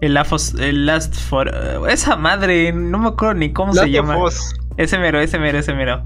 El, 0.00 0.14
Lafos- 0.14 0.58
el 0.60 0.84
Last 0.86 1.14
for 1.14 1.50
esa 1.88 2.16
madre, 2.16 2.72
no 2.72 2.98
me 2.98 3.08
acuerdo 3.08 3.34
ni 3.34 3.52
cómo 3.52 3.72
Last 3.72 3.86
se 3.86 3.90
llama. 3.92 4.22
Us. 4.22 4.54
Ese 4.76 4.98
mero, 4.98 5.18
ese 5.20 5.38
mero, 5.38 5.58
ese 5.58 5.72
mero. 5.74 6.04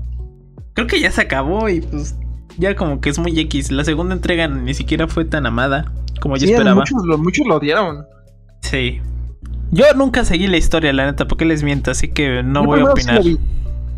Creo 0.74 0.86
que 0.86 1.00
ya 1.00 1.10
se 1.10 1.22
acabó 1.22 1.68
y 1.68 1.80
pues 1.80 2.14
ya 2.56 2.76
como 2.76 3.00
que 3.00 3.10
es 3.10 3.18
muy 3.18 3.38
X. 3.38 3.72
La 3.72 3.84
segunda 3.84 4.14
entrega 4.14 4.46
ni 4.46 4.74
siquiera 4.74 5.08
fue 5.08 5.24
tan 5.24 5.44
amada 5.46 5.92
como 6.20 6.36
yo 6.36 6.46
Sí, 6.46 6.52
esperaba. 6.52 6.76
muchos, 6.76 7.04
lo, 7.04 7.18
muchos 7.18 7.46
lo 7.46 7.56
odiaron. 7.56 8.04
Sí. 8.62 9.00
Yo 9.72 9.84
nunca 9.96 10.24
seguí 10.24 10.46
la 10.46 10.56
historia, 10.56 10.92
la 10.92 11.06
neta, 11.06 11.26
porque 11.26 11.44
les 11.44 11.62
miento, 11.62 11.90
así 11.90 12.08
que 12.08 12.42
no 12.42 12.62
Yo 12.62 12.66
voy 12.66 12.80
a 12.80 12.84
sí 12.84 12.90
opinar. 12.90 13.22
vi. 13.24 13.38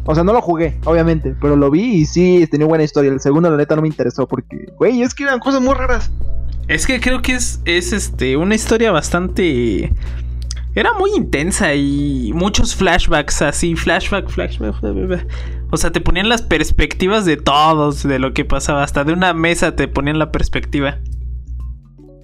O 0.04 0.14
sea, 0.14 0.25
no 0.25 0.33
lo 0.33 0.40
jugué, 0.42 0.78
obviamente, 0.85 1.35
pero 1.40 1.54
lo 1.57 1.71
vi 1.71 1.83
y 1.83 2.07
sí 2.07 2.47
tenía 2.50 2.66
buena 2.66 2.85
historia. 2.85 3.11
El 3.12 3.21
segundo, 3.21 3.50
la 3.50 3.57
neta, 3.57 3.76
no 3.76 3.83
me 3.83 3.88
interesó 3.88 4.26
porque, 4.26 4.66
güey, 4.78 5.02
es 5.02 5.14
que 5.14 5.23
eran 5.25 5.38
cosas 5.38 5.61
muy 5.61 5.75
raras. 5.75 6.11
Es 6.69 6.87
que 6.87 7.00
creo 7.00 7.23
que 7.23 7.35
es, 7.35 7.61
es 7.64 7.92
este 7.92 8.37
una 8.37 8.54
historia 8.54 8.92
bastante 8.92 9.92
Era 10.75 10.92
muy 10.95 11.11
intensa 11.16 11.75
y 11.75 12.33
muchos 12.35 12.75
flashbacks 12.75 13.42
así, 13.42 13.75
flashback, 13.75 14.28
flashback. 14.28 14.75
O 15.71 15.76
sea, 15.76 15.90
te 15.90 16.00
ponían 16.00 16.28
las 16.28 16.42
perspectivas 16.42 17.25
de 17.25 17.37
todos, 17.37 18.02
de 18.02 18.19
lo 18.19 18.33
que 18.33 18.45
pasaba. 18.45 18.83
Hasta 18.83 19.04
de 19.04 19.12
una 19.12 19.33
mesa 19.35 19.75
te 19.75 19.88
ponían 19.88 20.19
la 20.19 20.31
perspectiva. 20.31 20.99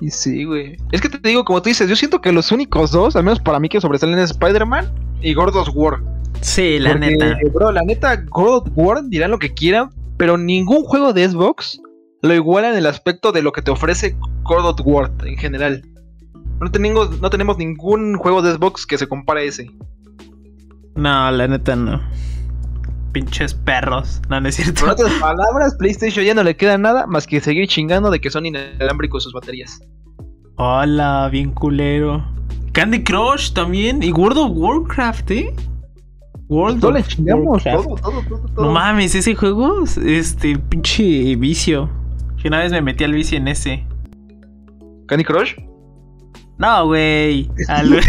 Y 0.00 0.10
sí, 0.10 0.44
güey. 0.44 0.76
Es 0.92 1.00
que 1.00 1.08
te 1.08 1.28
digo, 1.28 1.44
como 1.44 1.60
tú 1.60 1.68
dices, 1.68 1.88
yo 1.88 1.96
siento 1.96 2.20
que 2.20 2.30
los 2.30 2.52
únicos 2.52 2.92
dos, 2.92 3.16
al 3.16 3.24
menos 3.24 3.40
para 3.40 3.58
mí, 3.58 3.68
que 3.68 3.80
sobresalen 3.80 4.18
es 4.18 4.30
Spider-Man 4.30 4.92
y 5.22 5.34
God 5.34 5.56
of 5.56 5.70
War. 5.74 6.00
Sí, 6.40 6.78
la 6.78 6.92
Porque, 6.92 7.10
neta. 7.10 7.38
Bro, 7.52 7.72
la 7.72 7.82
neta, 7.82 8.16
God 8.30 8.58
of 8.58 8.68
War 8.76 9.02
dirán 9.08 9.32
lo 9.32 9.38
que 9.38 9.52
quieran, 9.52 9.90
pero 10.16 10.38
ningún 10.38 10.84
juego 10.84 11.12
de 11.12 11.28
Xbox 11.28 11.80
lo 12.22 12.34
iguala 12.34 12.70
en 12.70 12.76
el 12.76 12.86
aspecto 12.86 13.32
de 13.32 13.42
lo 13.42 13.52
que 13.52 13.62
te 13.62 13.70
ofrece 13.70 14.16
of 14.44 14.80
War 14.84 15.10
en 15.24 15.36
general. 15.36 15.82
No 16.60 16.70
tenemos, 16.70 17.20
no 17.20 17.30
tenemos 17.30 17.58
ningún 17.58 18.16
juego 18.16 18.42
de 18.42 18.52
Xbox 18.52 18.86
que 18.86 18.98
se 18.98 19.06
compare 19.06 19.42
a 19.42 19.44
ese. 19.44 19.70
No, 20.96 21.30
la 21.30 21.46
neta 21.46 21.76
no. 21.76 22.02
Pinches 23.12 23.54
perros. 23.54 24.20
No, 24.28 24.40
no 24.40 24.48
es 24.48 24.56
cierto. 24.56 24.80
Por 24.80 24.90
otras 24.90 25.12
palabras, 25.14 25.76
PlayStation 25.78 26.24
ya 26.24 26.34
no 26.34 26.42
le 26.42 26.56
queda 26.56 26.76
nada 26.76 27.06
más 27.06 27.26
que 27.26 27.40
seguir 27.40 27.68
chingando 27.68 28.10
de 28.10 28.20
que 28.20 28.30
son 28.30 28.46
inalámbricos 28.46 29.22
sus 29.22 29.32
baterías. 29.32 29.80
Hola, 30.56 31.28
bien 31.30 31.52
culero. 31.52 32.26
Candy 32.72 33.04
Crush 33.04 33.52
también. 33.52 34.02
Y 34.02 34.10
World 34.10 34.38
of 34.38 34.50
Warcraft, 34.56 35.30
¿eh? 35.30 35.54
World 36.48 36.84
le 36.90 37.00
of 37.00 37.06
chingamos, 37.06 37.64
Warcraft. 37.64 37.84
todo, 37.84 37.96
todo, 37.96 38.22
todo, 38.28 38.40
todo. 38.54 38.66
No 38.66 38.72
mames, 38.72 39.14
ese 39.14 39.36
juego, 39.36 39.84
este 40.04 40.58
pinche 40.58 41.36
vicio. 41.36 41.88
Que 42.40 42.48
una 42.48 42.58
vez 42.58 42.72
me 42.72 42.82
metí 42.82 43.04
al 43.04 43.12
vicio 43.12 43.38
en 43.38 43.48
ese. 43.48 43.84
¿Candy 45.06 45.24
Crush? 45.24 45.54
No, 46.58 46.86
güey. 46.86 47.50
Al- 47.68 48.00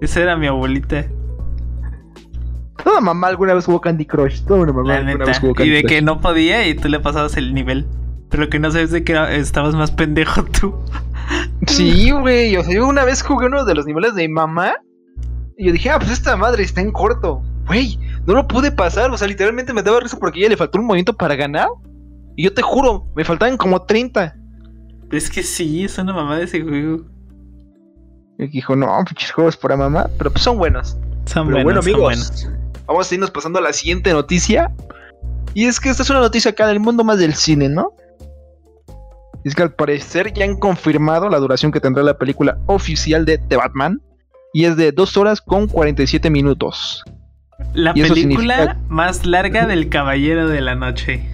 Esa 0.00 0.20
era 0.20 0.36
mi 0.36 0.46
abuelita, 0.46 1.06
Toda 2.82 3.00
mamá 3.00 3.28
alguna 3.28 3.54
vez 3.54 3.64
jugó 3.64 3.80
Candy 3.80 4.04
Crush. 4.04 4.42
Toda 4.42 4.60
una 4.60 4.72
mamá 4.72 4.88
la 4.88 4.94
alguna 4.96 5.12
neta. 5.14 5.24
vez 5.26 5.38
jugó 5.38 5.54
Y 5.64 5.70
de 5.70 5.80
Crush. 5.82 5.90
que 5.92 6.02
no 6.02 6.20
podía 6.20 6.66
y 6.68 6.74
tú 6.74 6.88
le 6.88 7.00
pasabas 7.00 7.36
el 7.38 7.54
nivel. 7.54 7.86
Pero 8.28 8.50
que 8.50 8.58
no 8.58 8.70
sabes 8.70 8.90
de 8.90 9.04
que 9.04 9.12
era- 9.12 9.32
estabas 9.34 9.74
más 9.74 9.90
pendejo 9.90 10.44
tú. 10.60 10.74
Sí, 11.66 12.10
güey. 12.10 12.54
O 12.56 12.62
sea, 12.64 12.74
yo 12.74 12.86
una 12.86 13.04
vez 13.04 13.22
jugué 13.22 13.46
uno 13.46 13.64
de 13.64 13.74
los 13.74 13.86
niveles 13.86 14.14
de 14.14 14.28
mi 14.28 14.34
mamá. 14.34 14.74
Y 15.56 15.66
yo 15.66 15.72
dije, 15.72 15.88
ah, 15.90 15.98
pues 15.98 16.10
esta 16.10 16.36
madre 16.36 16.62
está 16.64 16.82
en 16.82 16.90
corto. 16.92 17.42
Güey, 17.68 17.98
no 18.26 18.34
lo 18.34 18.46
pude 18.46 18.70
pasar. 18.70 19.10
O 19.12 19.16
sea, 19.16 19.28
literalmente 19.28 19.72
me 19.72 19.82
daba 19.82 20.00
risa 20.00 20.18
porque 20.18 20.40
ya 20.40 20.48
le 20.50 20.56
faltó 20.58 20.78
un 20.78 20.86
movimiento 20.86 21.16
para 21.16 21.36
ganar. 21.36 21.68
Y 22.36 22.44
yo 22.44 22.54
te 22.54 22.62
juro, 22.62 23.06
me 23.14 23.24
faltaban 23.24 23.56
como 23.56 23.82
30. 23.82 24.34
Es 25.12 25.30
que 25.30 25.42
sí, 25.42 25.84
es 25.84 25.96
una 25.98 26.12
mamá 26.12 26.38
de 26.38 26.44
ese 26.44 26.60
juego. 26.62 27.04
Y 28.38 28.48
dijo, 28.48 28.74
no, 28.74 28.88
pinches 29.06 29.30
juegos 29.30 29.56
para 29.56 29.76
mamá. 29.76 30.08
Pero 30.18 30.30
pues 30.32 30.42
son 30.42 30.58
buenos. 30.58 30.96
Son 31.26 31.46
Pero 31.46 31.62
buenos, 31.62 31.64
bueno, 31.64 31.82
son 31.82 31.90
amigos, 31.92 32.00
buenos. 32.42 32.48
vamos 32.86 33.10
a 33.10 33.14
irnos 33.14 33.30
pasando 33.30 33.58
a 33.60 33.62
la 33.62 33.72
siguiente 33.72 34.12
noticia. 34.12 34.72
Y 35.54 35.66
es 35.66 35.78
que 35.78 35.88
esta 35.90 36.02
es 36.02 36.10
una 36.10 36.18
noticia 36.20 36.50
acá 36.50 36.66
del 36.66 36.80
mundo 36.80 37.04
más 37.04 37.18
del 37.18 37.34
cine, 37.34 37.68
¿no? 37.68 37.92
Es 39.44 39.54
que 39.54 39.62
al 39.62 39.72
parecer 39.74 40.32
ya 40.32 40.44
han 40.44 40.56
confirmado 40.58 41.28
la 41.28 41.38
duración 41.38 41.70
que 41.70 41.78
tendrá 41.78 42.02
la 42.02 42.18
película 42.18 42.58
oficial 42.66 43.24
de 43.24 43.38
The 43.38 43.56
Batman. 43.56 44.00
Y 44.52 44.64
es 44.64 44.76
de 44.76 44.90
2 44.92 45.16
horas 45.16 45.40
con 45.40 45.68
47 45.68 46.30
minutos. 46.30 47.04
La 47.72 47.90
y 47.94 48.02
película 48.02 48.14
significa- 48.56 48.76
más 48.88 49.26
larga 49.26 49.66
del 49.66 49.88
Caballero 49.88 50.48
de 50.48 50.60
la 50.60 50.74
Noche. 50.74 51.28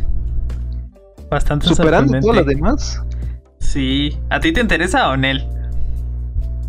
Bastante 1.31 1.67
Superando 1.69 2.19
todas 2.21 2.37
las 2.39 2.47
demás. 2.47 3.03
Sí. 3.59 4.19
¿A 4.31 4.41
ti 4.41 4.53
te 4.53 4.61
interesa 4.61 5.11
o 5.11 5.17
Nel? 5.17 5.47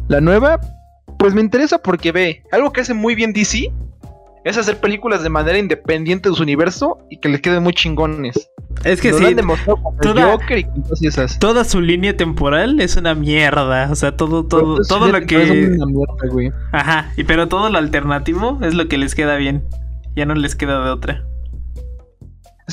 La 0.08 0.22
nueva, 0.22 0.60
pues 1.18 1.34
me 1.34 1.42
interesa 1.42 1.80
porque 1.80 2.12
ve, 2.12 2.44
algo 2.52 2.72
que 2.72 2.82
hace 2.82 2.94
muy 2.94 3.16
bien 3.16 3.34
DC 3.34 3.72
es 4.44 4.58
hacer 4.58 4.78
películas 4.80 5.24
de 5.24 5.30
manera 5.30 5.58
independiente 5.58 6.30
de 6.30 6.36
su 6.36 6.44
universo 6.44 6.98
y 7.10 7.20
que 7.20 7.30
les 7.30 7.42
queden 7.42 7.64
muy 7.64 7.74
chingones. 7.74 8.50
Es 8.84 9.00
que 9.02 9.12
Nos 9.12 9.20
sí. 9.20 9.26
han 9.28 9.36
demostrado 9.36 9.82
con 9.84 9.94
el 9.96 10.00
toda- 10.02 10.32
Joker 10.32 10.58
y 10.58 10.64
con 10.64 10.84
todas 10.84 11.02
esas. 11.04 11.40
Toda 11.40 11.64
su 11.64 11.82
línea 11.82 12.16
temporal 12.18 12.80
es 12.80 12.98
una 12.98 13.14
mierda. 13.14 13.90
O 13.92 13.96
sea, 13.96 14.16
todo, 14.18 14.46
todo, 14.46 14.76
Pero, 14.78 14.88
todo 14.88 15.06
sí, 15.06 15.12
lo 15.12 15.18
es 15.20 15.26
que. 15.28 15.38
una 15.76 15.86
mierda, 15.86 16.28
güey. 16.32 16.52
Ajá. 16.72 17.12
Y 17.18 17.24
pero 17.24 17.48
todo 17.48 17.70
lo 17.70 17.78
alternativo 17.78 18.58
es 18.62 18.74
lo 18.74 18.88
que 18.88 18.98
les 18.98 19.14
queda 19.14 19.36
bien. 19.36 19.64
Ya 20.16 20.26
no 20.26 20.34
les 20.34 20.56
queda 20.56 20.84
de 20.84 20.90
otra. 20.90 21.24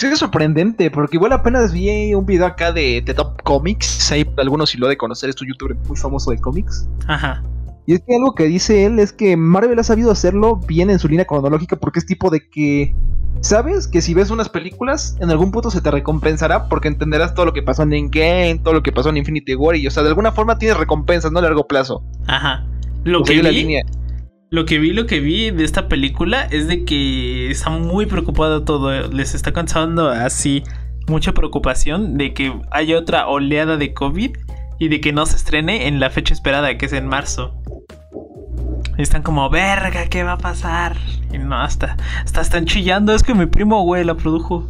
Que 0.01 0.13
es 0.13 0.19
sorprendente, 0.19 0.91
porque 0.91 1.17
igual 1.17 1.33
apenas 1.33 1.73
vi 1.73 2.15
un 2.15 2.25
video 2.25 2.47
acá 2.47 2.73
de, 2.73 3.03
de 3.05 3.15
Top 3.15 3.43
Comics. 3.43 4.13
Ahí 4.13 4.27
algunos 4.37 4.71
si 4.71 4.79
lo 4.79 4.87
de 4.87 4.97
conocer, 4.97 5.31
es 5.31 5.41
un 5.43 5.49
youtuber 5.49 5.77
muy 5.87 5.97
famoso 5.97 6.31
de 6.31 6.39
cómics. 6.39 6.89
Ajá. 7.07 7.43
Y 7.87 7.95
es 7.95 8.03
que 8.07 8.15
algo 8.15 8.35
que 8.35 8.45
dice 8.45 8.85
él 8.85 8.99
es 8.99 9.13
que 9.13 9.37
Marvel 9.37 9.79
ha 9.79 9.83
sabido 9.83 10.11
hacerlo 10.11 10.57
bien 10.57 10.91
en 10.91 10.99
su 10.99 11.09
línea 11.09 11.25
cronológica, 11.25 11.77
porque 11.77 11.99
es 11.99 12.07
tipo 12.07 12.31
de 12.31 12.49
que. 12.49 12.95
¿Sabes? 13.41 13.87
Que 13.87 14.03
si 14.03 14.15
ves 14.15 14.31
unas 14.31 14.49
películas, 14.49 15.17
en 15.21 15.31
algún 15.31 15.53
punto 15.53 15.71
se 15.71 15.81
te 15.81 15.91
recompensará 15.91 16.69
porque 16.69 16.89
entenderás 16.89 17.35
todo 17.35 17.47
lo 17.47 17.53
que 17.53 17.63
pasó 17.63 17.85
en 17.85 17.93
Endgame, 17.93 18.61
todo 18.63 18.75
lo 18.75 18.83
que 18.83 18.91
pasó 18.93 19.11
en 19.11 19.17
Infinity 19.17 19.55
War, 19.55 19.77
y 19.77 19.87
o 19.87 19.91
sea, 19.91 20.03
de 20.03 20.09
alguna 20.09 20.33
forma 20.33 20.59
tienes 20.59 20.77
recompensas, 20.77 21.31
no 21.31 21.39
a 21.39 21.43
largo 21.43 21.67
plazo. 21.67 22.03
Ajá. 22.27 22.67
Lo 23.05 23.23
O 23.23 23.25
sea, 23.25 23.33
que 23.33 23.37
yo 23.37 23.43
la 23.43 23.51
vi. 23.51 23.63
línea. 23.63 23.85
Lo 24.51 24.65
que 24.65 24.79
vi, 24.79 24.93
lo 24.93 25.07
que 25.07 25.21
vi 25.21 25.51
de 25.51 25.63
esta 25.65 25.89
película 25.89 26.45
es 26.45 26.69
de 26.69 26.85
que 26.85 27.51
está 27.51 27.69
muy 27.69 28.07
preocupado 28.07 28.65
todo. 28.65 29.09
Les 29.09 29.35
está 29.35 29.53
causando 29.53 30.09
así 30.09 30.63
mucha 31.07 31.33
preocupación 31.33 32.17
de 32.17 32.33
que 32.33 32.59
haya 32.71 32.99
otra 32.99 33.29
oleada 33.29 33.77
de 33.77 33.93
COVID 33.93 34.37
y 34.79 34.89
de 34.89 35.01
que 35.03 35.13
no 35.13 35.27
se 35.27 35.37
estrene 35.37 35.87
en 35.87 36.01
la 36.01 36.09
fecha 36.09 36.33
esperada, 36.33 36.79
que 36.79 36.87
es 36.87 36.95
en 36.95 37.07
marzo. 37.07 37.61
Están 38.97 39.23
como, 39.23 39.51
verga, 39.51 40.07
¿qué 40.07 40.23
va 40.23 40.33
a 40.33 40.39
pasar? 40.39 40.97
Y 41.31 41.37
no, 41.37 41.61
hasta, 41.61 41.99
hasta 42.25 42.41
están 42.41 42.65
chillando. 42.65 43.15
Es 43.15 43.23
que 43.23 43.35
mi 43.35 43.47
primo, 43.47 43.83
güey, 43.83 44.03
la 44.03 44.15
produjo. 44.15 44.67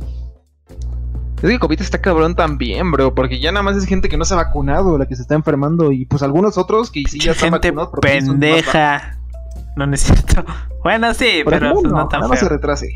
Es 1.40 1.50
que 1.50 1.58
COVID 1.61 1.80
está 1.80 2.00
cabrón 2.00 2.35
también, 2.35 2.90
bro, 2.90 3.14
porque 3.14 3.38
ya 3.38 3.52
nada 3.52 3.62
más 3.62 3.76
es 3.76 3.85
gente 3.85 4.08
que 4.08 4.16
no 4.16 4.25
se 4.25 4.35
ha 4.35 4.38
vacunado, 4.38 4.99
la 4.99 5.06
que 5.06 5.14
se 5.14 5.23
está 5.23 5.37
enfermando, 5.37 5.92
y 5.92 6.04
pues 6.04 6.25
algunos 6.25 6.58
otros 6.58 6.90
que 6.90 7.04
sí 7.08 7.20
ya 7.20 7.30
están 7.30 7.52
gente 7.52 7.70
vacunados. 7.70 8.00
pero 8.02 9.17
pendeja. 9.78 9.78
No 9.78 9.87
necesito. 9.87 10.44
Bueno, 10.82 11.12
sí, 11.12 11.40
Por 11.44 11.52
pero 11.54 11.66
ejemplo, 11.66 11.82
pues, 11.82 11.92
no 11.92 11.99
no, 12.02 12.08
tan 12.08 12.20
nada 12.20 12.30
más 12.30 12.40
se 12.40 12.49
retrase. 12.49 12.88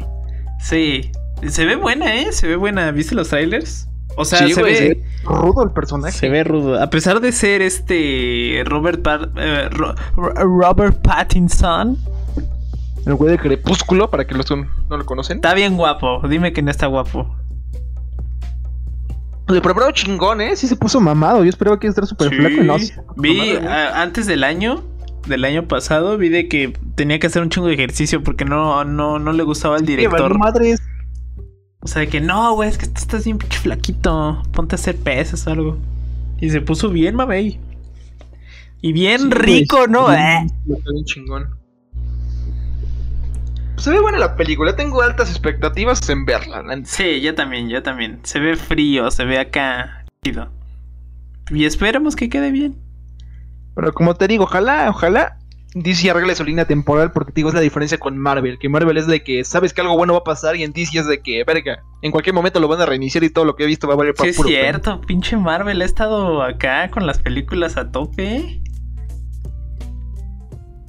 Sí. 0.60 1.10
Se 1.48 1.64
ve 1.66 1.74
buena, 1.76 2.14
¿eh? 2.14 2.32
Se 2.32 2.46
ve 2.46 2.56
buena. 2.56 2.90
¿Viste 2.92 3.14
los 3.14 3.28
trailers? 3.28 3.88
O 4.16 4.24
sea, 4.24 4.38
Sí, 4.46 4.52
se, 4.54 4.60
güey, 4.60 4.72
ve, 4.72 4.78
se 4.78 4.84
ve 4.88 5.04
rudo 5.24 5.62
el 5.64 5.70
personaje. 5.72 6.16
se 6.16 6.28
ve 6.28 6.44
rudo. 6.44 6.80
A 6.80 6.88
pesar 6.90 7.20
de 7.20 7.32
ser 7.32 7.60
este 7.62 8.62
Robert 8.66 9.02
Par- 9.02 9.30
eh, 9.36 9.68
Ro- 9.70 9.94
Ro- 10.16 10.34
Robert 10.34 11.02
Pattinson, 11.02 11.98
El 13.06 13.14
güey 13.16 13.32
de 13.32 13.38
Crepúsculo, 13.38 14.08
para 14.10 14.26
que 14.26 14.34
los 14.34 14.46
que 14.46 14.56
no 14.56 14.96
lo 14.96 15.04
conocen. 15.04 15.38
está 15.38 15.52
bien 15.54 15.76
guapo. 15.76 16.20
Dime 16.28 16.52
que 16.52 16.62
no 16.62 16.70
está 16.70 16.86
guapo. 16.86 17.34
Le 19.48 19.60
preparó 19.60 19.90
chingón, 19.90 20.40
¿eh? 20.40 20.56
Sí 20.56 20.66
se 20.68 20.76
puso 20.76 21.00
mamado. 21.00 21.42
Yo 21.42 21.50
esperaba 21.50 21.78
que 21.78 21.86
iba 21.88 21.90
a 21.90 21.94
estar 21.94 22.06
súper 22.06 22.28
flaco 22.34 22.54
y 22.62 22.64
no. 22.66 22.78
Sí. 22.78 22.86
se 22.86 22.94
puso 23.02 23.14
Vi 23.20 23.54
mamado, 23.54 23.94
antes 23.96 24.26
del 24.26 24.44
año, 24.44 24.82
del 25.26 25.44
año 25.44 25.68
pasado, 25.68 26.18
vi 26.18 26.28
de 26.28 26.48
que 26.48 26.72
tenía 26.94 27.18
que 27.18 27.26
hacer 27.26 27.42
un 27.42 27.50
chingo 27.50 27.66
de 27.68 27.74
ejercicio 27.74 28.22
porque 28.22 28.44
no, 28.44 28.84
no, 28.84 29.18
no 29.18 29.32
le 29.32 29.42
gustaba 29.42 29.76
al 29.76 29.86
director. 29.86 30.38
madres. 30.38 30.80
O 31.80 31.88
sea, 31.88 32.00
de 32.00 32.08
que 32.08 32.20
no, 32.20 32.54
güey, 32.54 32.68
es 32.68 32.78
que 32.78 32.86
tú 32.86 32.94
estás 32.96 33.24
bien 33.24 33.38
pinche 33.38 33.58
flaquito. 33.58 34.42
Ponte 34.52 34.74
a 34.74 34.78
hacer 34.78 34.96
pesas 34.96 35.46
o 35.46 35.50
algo. 35.50 35.78
Y 36.40 36.50
se 36.50 36.60
puso 36.60 36.90
bien, 36.90 37.14
mamey. 37.16 37.58
Y 38.80 38.92
bien 38.92 39.20
Sí, 39.20 39.30
rico, 39.30 39.86
¿no? 39.86 40.12
Eh. 40.12 40.46
chingón. 41.04 41.50
Pues 43.74 43.84
se 43.84 43.90
ve 43.90 44.00
buena 44.00 44.18
la 44.18 44.36
película. 44.36 44.76
Tengo 44.76 45.02
altas 45.02 45.30
expectativas 45.30 46.08
en 46.08 46.24
verla. 46.24 46.62
Sí, 46.84 47.20
yo 47.20 47.34
también, 47.34 47.68
yo 47.68 47.82
también. 47.82 48.20
Se 48.22 48.38
ve 48.38 48.56
frío, 48.56 49.10
se 49.10 49.24
ve 49.24 49.38
acá. 49.38 50.04
Y 51.50 51.64
esperemos 51.64 52.14
que 52.16 52.28
quede 52.28 52.50
bien. 52.50 52.76
Pero 53.74 53.92
como 53.92 54.14
te 54.14 54.28
digo, 54.28 54.44
ojalá, 54.44 54.88
ojalá 54.90 55.38
DC 55.74 56.10
arregle 56.10 56.34
su 56.34 56.44
línea 56.44 56.66
temporal 56.66 57.12
porque 57.12 57.32
te 57.32 57.36
digo, 57.36 57.48
es 57.48 57.54
la 57.54 57.60
diferencia 57.62 57.96
con 57.98 58.18
Marvel. 58.18 58.58
Que 58.58 58.68
Marvel 58.68 58.98
es 58.98 59.06
de 59.06 59.22
que 59.22 59.42
sabes 59.44 59.72
que 59.72 59.80
algo 59.80 59.96
bueno 59.96 60.12
va 60.12 60.18
a 60.18 60.24
pasar 60.24 60.54
y 60.56 60.62
en 60.64 60.72
DC 60.72 60.98
es 60.98 61.06
de 61.06 61.20
que, 61.22 61.42
verga, 61.44 61.82
en 62.02 62.10
cualquier 62.10 62.34
momento 62.34 62.60
lo 62.60 62.68
van 62.68 62.80
a 62.82 62.86
reiniciar 62.86 63.24
y 63.24 63.30
todo 63.30 63.44
lo 63.46 63.56
que 63.56 63.64
he 63.64 63.66
visto 63.66 63.88
va 63.88 63.94
a 63.94 63.96
valer 63.96 64.12
Sí, 64.14 64.18
para 64.18 64.30
es 64.30 64.36
puro 64.36 64.48
cierto, 64.50 65.00
pinche 65.00 65.36
Marvel 65.38 65.80
ha 65.80 65.84
estado 65.86 66.42
acá 66.42 66.90
con 66.90 67.06
las 67.06 67.18
películas 67.20 67.76
a 67.78 67.90
tope. 67.90 68.60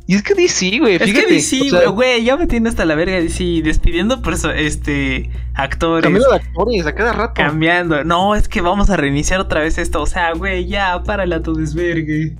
Y 0.05 0.15
es 0.15 0.21
que 0.23 0.33
DC, 0.33 0.79
güey, 0.79 0.95
Es 0.95 1.03
fíjate. 1.03 1.27
que 1.27 1.33
DC, 1.35 1.61
o 1.61 1.69
sea, 1.79 1.89
güey, 1.89 2.23
ya 2.25 2.35
me 2.35 2.45
tiene 2.45 2.67
hasta 2.67 2.83
la 2.83 2.93
verga 2.95 3.15
DC, 3.21 3.61
despidiendo 3.63 4.21
perso- 4.21 4.51
este 4.53 5.29
actores. 5.55 6.03
cambiando 6.03 6.29
de 6.29 6.35
actores 6.35 6.85
a 6.85 6.93
cada 6.93 7.13
rato. 7.13 7.33
Cambiando. 7.35 8.03
No, 8.03 8.35
es 8.35 8.49
que 8.49 8.59
vamos 8.59 8.89
a 8.89 8.97
reiniciar 8.97 9.39
otra 9.39 9.61
vez 9.61 9.77
esto. 9.77 10.01
O 10.01 10.05
sea, 10.05 10.33
güey, 10.33 10.67
ya, 10.67 11.01
párala 11.03 11.41
tu 11.41 11.53
desvergue. 11.55 12.35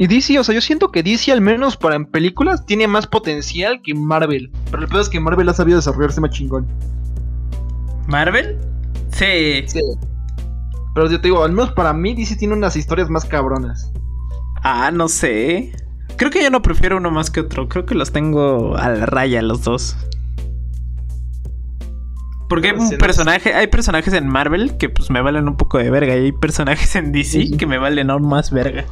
Y 0.00 0.06
DC, 0.06 0.38
o 0.38 0.44
sea, 0.44 0.54
yo 0.54 0.60
siento 0.60 0.92
que 0.92 1.02
DC, 1.02 1.32
al 1.32 1.40
menos 1.40 1.76
para 1.76 1.96
en 1.96 2.06
películas, 2.06 2.64
tiene 2.64 2.86
más 2.86 3.08
potencial 3.08 3.82
que 3.82 3.96
Marvel. 3.96 4.48
Pero 4.70 4.84
el 4.84 4.88
peor 4.88 5.02
es 5.02 5.08
que 5.08 5.18
Marvel 5.18 5.48
ha 5.48 5.54
sabido 5.54 5.78
desarrollarse 5.78 6.20
más 6.20 6.30
chingón. 6.30 6.68
¿Marvel? 8.06 8.56
Sí. 9.10 9.64
Sí. 9.66 9.80
Pero 10.94 11.10
yo 11.10 11.20
te 11.20 11.26
digo, 11.26 11.42
al 11.42 11.50
menos 11.50 11.72
para 11.72 11.92
mí, 11.92 12.14
DC 12.14 12.36
tiene 12.36 12.54
unas 12.54 12.76
historias 12.76 13.10
más 13.10 13.24
cabronas. 13.24 13.90
Ah, 14.62 14.92
no 14.92 15.08
sé. 15.08 15.72
Creo 16.16 16.30
que 16.30 16.44
yo 16.44 16.50
no 16.50 16.62
prefiero 16.62 16.98
uno 16.98 17.10
más 17.10 17.28
que 17.28 17.40
otro. 17.40 17.68
Creo 17.68 17.84
que 17.84 17.96
los 17.96 18.12
tengo 18.12 18.76
a 18.76 18.90
la 18.90 19.04
raya 19.04 19.42
los 19.42 19.64
dos. 19.64 19.96
Porque 22.48 22.68
hay 22.68 22.76
un 22.76 22.98
personaje, 22.98 23.52
hay 23.52 23.66
personajes 23.66 24.14
en 24.14 24.28
Marvel 24.28 24.76
que 24.76 24.90
pues 24.90 25.10
me 25.10 25.20
valen 25.22 25.48
un 25.48 25.56
poco 25.56 25.78
de 25.78 25.90
verga 25.90 26.16
y 26.16 26.26
hay 26.26 26.32
personajes 26.32 26.94
en 26.94 27.10
DC 27.10 27.56
que 27.58 27.66
me 27.66 27.78
valen 27.78 28.10
aún 28.10 28.28
más 28.28 28.52
verga. 28.52 28.84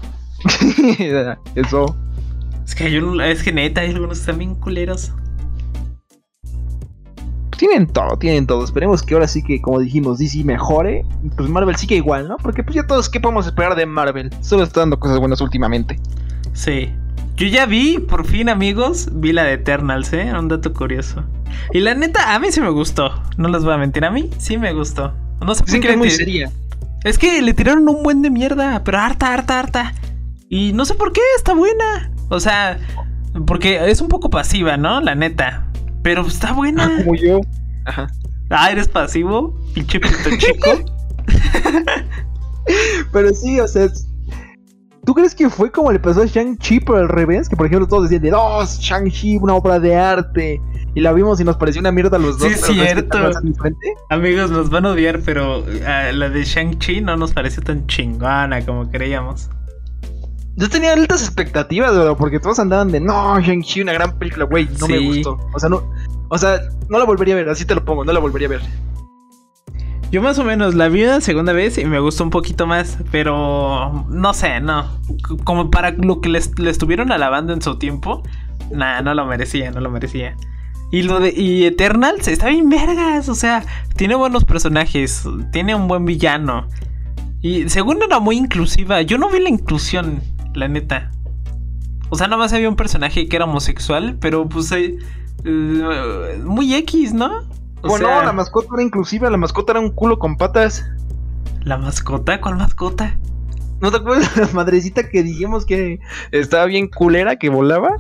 Eso. 1.55 1.97
Es 2.65 2.75
que 2.75 2.85
hay 2.85 2.97
un, 2.99 3.21
es 3.21 3.43
que 3.43 3.53
neta, 3.53 3.83
hay 3.83 3.91
algunos 3.91 4.19
que 4.19 4.21
están 4.21 4.39
bien 4.39 4.55
culeros. 4.57 5.13
Tienen 7.57 7.87
todo, 7.87 8.19
tienen 8.19 8.47
todo. 8.47 8.65
Esperemos 8.65 9.03
que 9.03 9.15
ahora 9.15 9.29
sí 9.29 9.43
que, 9.43 9.63
como 9.63 9.81
dijimos, 9.81 10.19
DC 10.19 10.45
mejore. 10.45 11.05
Pues 11.37 11.49
Marvel 11.49 11.77
sigue 11.77 11.97
igual, 11.97 12.29
¿no? 12.29 12.37
Porque 12.37 12.63
pues 12.63 12.75
ya 12.75 12.87
todos, 12.87 13.09
¿qué 13.09 13.19
podemos 13.19 13.47
esperar 13.47 13.77
de 13.77 13.87
Marvel? 13.87 14.31
Solo 14.43 14.65
está 14.65 14.81
dando 14.81 14.99
cosas 14.99 15.19
buenas 15.19 15.41
últimamente. 15.41 15.99
Sí. 16.53 16.91
Yo 17.37 17.47
ya 17.47 17.67
vi, 17.67 17.99
por 17.99 18.27
fin, 18.27 18.49
amigos, 18.49 19.09
vi 19.13 19.33
la 19.33 19.45
de 19.45 19.55
Eternals, 19.55 20.13
¿eh? 20.13 20.33
Un 20.39 20.49
dato 20.49 20.73
curioso. 20.73 21.23
Y 21.73 21.81
la 21.81 21.95
neta, 21.95 22.35
a 22.35 22.39
mí 22.39 22.49
sí 22.51 22.61
me 22.61 22.71
gustó. 22.71 23.11
No 23.37 23.49
les 23.49 23.63
voy 23.65 23.75
a 23.75 23.79
mentir, 23.79 24.05
a 24.05 24.11
mí 24.11 24.31
sí 24.39 24.59
me 24.59 24.73
gustó. 24.73 25.13
No 25.41 25.55
sé 25.55 25.65
por 25.65 25.81
qué 25.81 25.91
es 25.93 25.97
muy 25.99 26.11
seria. 26.11 26.51
Es 27.05 27.19
que 27.19 27.41
le 27.41 27.55
tiraron 27.55 27.89
un 27.89 28.03
buen 28.03 28.23
de 28.23 28.31
mierda, 28.31 28.83
pero 28.85 28.99
harta, 28.99 29.33
harta, 29.33 29.61
harta. 29.61 29.95
Y 30.49 30.73
no 30.73 30.85
sé 30.85 30.95
por 30.95 31.13
qué, 31.13 31.21
está 31.37 31.55
buena. 31.55 32.11
O 32.29 32.41
sea, 32.41 32.79
porque 33.47 33.91
es 33.91 34.01
un 34.01 34.09
poco 34.09 34.31
pasiva, 34.31 34.77
¿no? 34.77 35.01
La 35.01 35.15
neta. 35.15 35.67
Pero 36.03 36.27
está 36.27 36.53
buena. 36.53 36.99
Como 36.99 37.15
yo. 37.17 37.41
Ajá. 37.85 38.09
Ah, 38.51 38.71
eres 38.71 38.89
pasivo, 38.89 39.59
pinche 39.75 39.99
pito 39.99 40.31
chico. 40.39 40.85
Pero 43.13 43.35
sí, 43.35 43.59
o 43.59 43.67
sea, 43.67 43.89
¿tú 45.05 45.15
crees 45.15 45.35
que 45.35 45.51
fue 45.51 45.71
como 45.71 45.91
le 45.93 45.99
pasó 45.99 46.23
a 46.23 46.27
Shang-Chi 46.27 46.81
pero 46.81 46.99
al 46.99 47.09
revés? 47.09 47.49
Que 47.49 47.57
por 47.57 47.67
ejemplo 47.67 47.87
todos 47.87 48.05
decían 48.05 48.23
de, 48.23 48.31
no, 48.31 48.65
Shang-Chi, 48.65 49.39
una 49.39 49.55
obra 49.55 49.79
de 49.79 49.97
arte. 49.97 50.61
Y 50.95 51.01
la 51.01 51.13
vimos 51.13 51.41
y 51.41 51.45
nos 51.45 51.57
pareció 51.57 51.81
una 51.81 51.93
mierda 51.93 52.17
a 52.17 52.21
los 52.21 52.39
dos. 52.39 52.49
Sí, 52.49 52.55
es 52.55 52.61
pero 52.61 52.75
cierto. 52.75 53.19
Amigos, 54.09 54.51
nos 54.51 54.71
van 54.71 54.87
a 54.87 54.91
odiar, 54.91 55.21
pero 55.25 55.65
ah, 55.87 56.11
la 56.13 56.31
de 56.31 56.45
Shang-Chi 56.45 57.03
no 57.03 57.17
nos 57.17 57.33
pareció 57.33 57.63
tan 57.63 57.87
chingona 57.87 58.65
como 58.65 58.89
creíamos. 58.91 59.51
Yo 60.57 60.71
tenía 60.71 60.95
altas 60.95 61.23
expectativas, 61.23 61.95
bro, 61.95 62.17
porque 62.17 62.41
todos 62.41 62.59
andaban 62.59 62.91
de, 62.91 62.99
no, 62.99 63.39
Shang-Chi, 63.39 63.83
una 63.83 63.93
gran 63.93 64.19
película, 64.19 64.47
güey, 64.47 64.67
no 64.81 64.89
me 64.89 64.99
gustó. 64.99 65.39
O 65.53 65.61
sea, 65.61 65.69
no, 65.69 65.83
o 66.29 66.39
sea, 66.39 66.61
no 66.89 66.99
la 66.99 67.05
volvería 67.05 67.35
a 67.35 67.39
ver, 67.39 67.49
así 67.51 67.67
te 67.67 67.75
lo 67.75 67.85
pongo, 67.85 68.05
no 68.05 68.13
la 68.13 68.21
volvería 68.21 68.49
a 68.49 68.53
ver. 68.53 68.63
Yo 70.11 70.23
más 70.23 70.39
o 70.39 70.45
menos 70.45 70.75
la 70.75 70.89
vi 70.89 71.05
una 71.05 71.21
segunda 71.21 71.53
vez 71.53 71.77
y 71.79 71.85
me 71.85 71.99
gustó 71.99 72.25
un 72.25 72.31
poquito 72.31 72.67
más, 72.67 72.97
pero 73.11 74.07
no 74.09 74.35
sé, 74.35 74.61
no. 74.61 74.99
Como 75.45 75.71
para 75.71 75.91
lo 75.91 76.21
que 76.21 76.29
les, 76.29 76.59
le 76.59 76.71
estuvieron 76.71 77.13
alabando 77.13 77.53
en 77.53 77.61
su 77.61 77.77
tiempo, 77.77 78.23
nah, 78.71 79.03
no 79.03 79.13
lo 79.15 79.27
merecía, 79.27 79.71
no 79.73 79.81
lo 79.81 79.91
merecía. 79.91 80.37
Y 80.93 81.03
lo 81.03 81.21
de 81.21 81.35
y 81.37 81.65
Eternals 81.65 82.29
está 82.29 82.49
bien 82.49 82.71
vergas, 82.71 83.29
o 83.29 83.35
sea, 83.35 83.65
tiene 83.97 84.15
buenos 84.15 84.45
personajes, 84.45 85.25
tiene 85.53 85.75
un 85.75 85.89
buen 85.89 86.05
villano. 86.05 86.69
Y 87.43 87.69
según 87.69 88.01
era 88.03 88.21
muy 88.21 88.37
inclusiva, 88.37 89.03
yo 89.03 89.19
no 89.19 89.29
vi 89.29 89.41
la 89.41 89.49
inclusión, 89.49 90.23
la 90.57 90.69
neta. 90.69 91.11
O 92.09 92.17
sea, 92.17 92.27
nada 92.27 92.39
más 92.39 92.53
había 92.53 92.69
un 92.69 92.77
personaje 92.77 93.29
que 93.29 93.37
era 93.37 93.45
homosexual, 93.45 94.17
pero 94.21 94.49
pues 94.49 94.73
eh, 94.73 94.97
eh, 95.45 96.41
muy 96.45 96.75
X, 96.75 97.13
¿no? 97.13 97.27
O 97.83 97.89
Bueno, 97.89 98.09
sea, 98.09 98.25
la 98.25 98.33
mascota 98.33 98.69
era 98.75 98.83
inclusiva, 98.83 99.31
la 99.31 99.37
mascota 99.37 99.73
era 99.73 99.81
un 99.81 99.91
culo 99.91 100.19
con 100.19 100.37
patas. 100.37 100.85
¿La 101.63 101.77
mascota? 101.77 102.41
¿Cuál 102.41 102.57
mascota? 102.57 103.19
¿No 103.81 103.91
te 103.91 103.99
acuerdas 103.99 104.35
de 104.35 104.43
la 104.47 104.53
madrecita 104.53 105.09
que 105.09 105.23
dijimos 105.23 105.67
que 105.67 106.01
estaba 106.33 106.65
bien 106.67 106.89
culera, 106.89 107.37
que 107.37 107.51
volaba? 107.51 107.97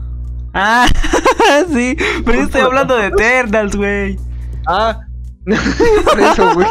Ah, 0.55 0.87
sí, 1.73 1.97
pero 2.25 2.39
yo 2.39 2.45
estoy 2.45 2.63
hablando 2.63 2.97
de 2.97 3.09
Eternals, 3.09 3.77
güey. 3.77 4.19
Ah, 4.67 5.01
por 5.45 6.21
eso, 6.21 6.55
güey. 6.55 6.69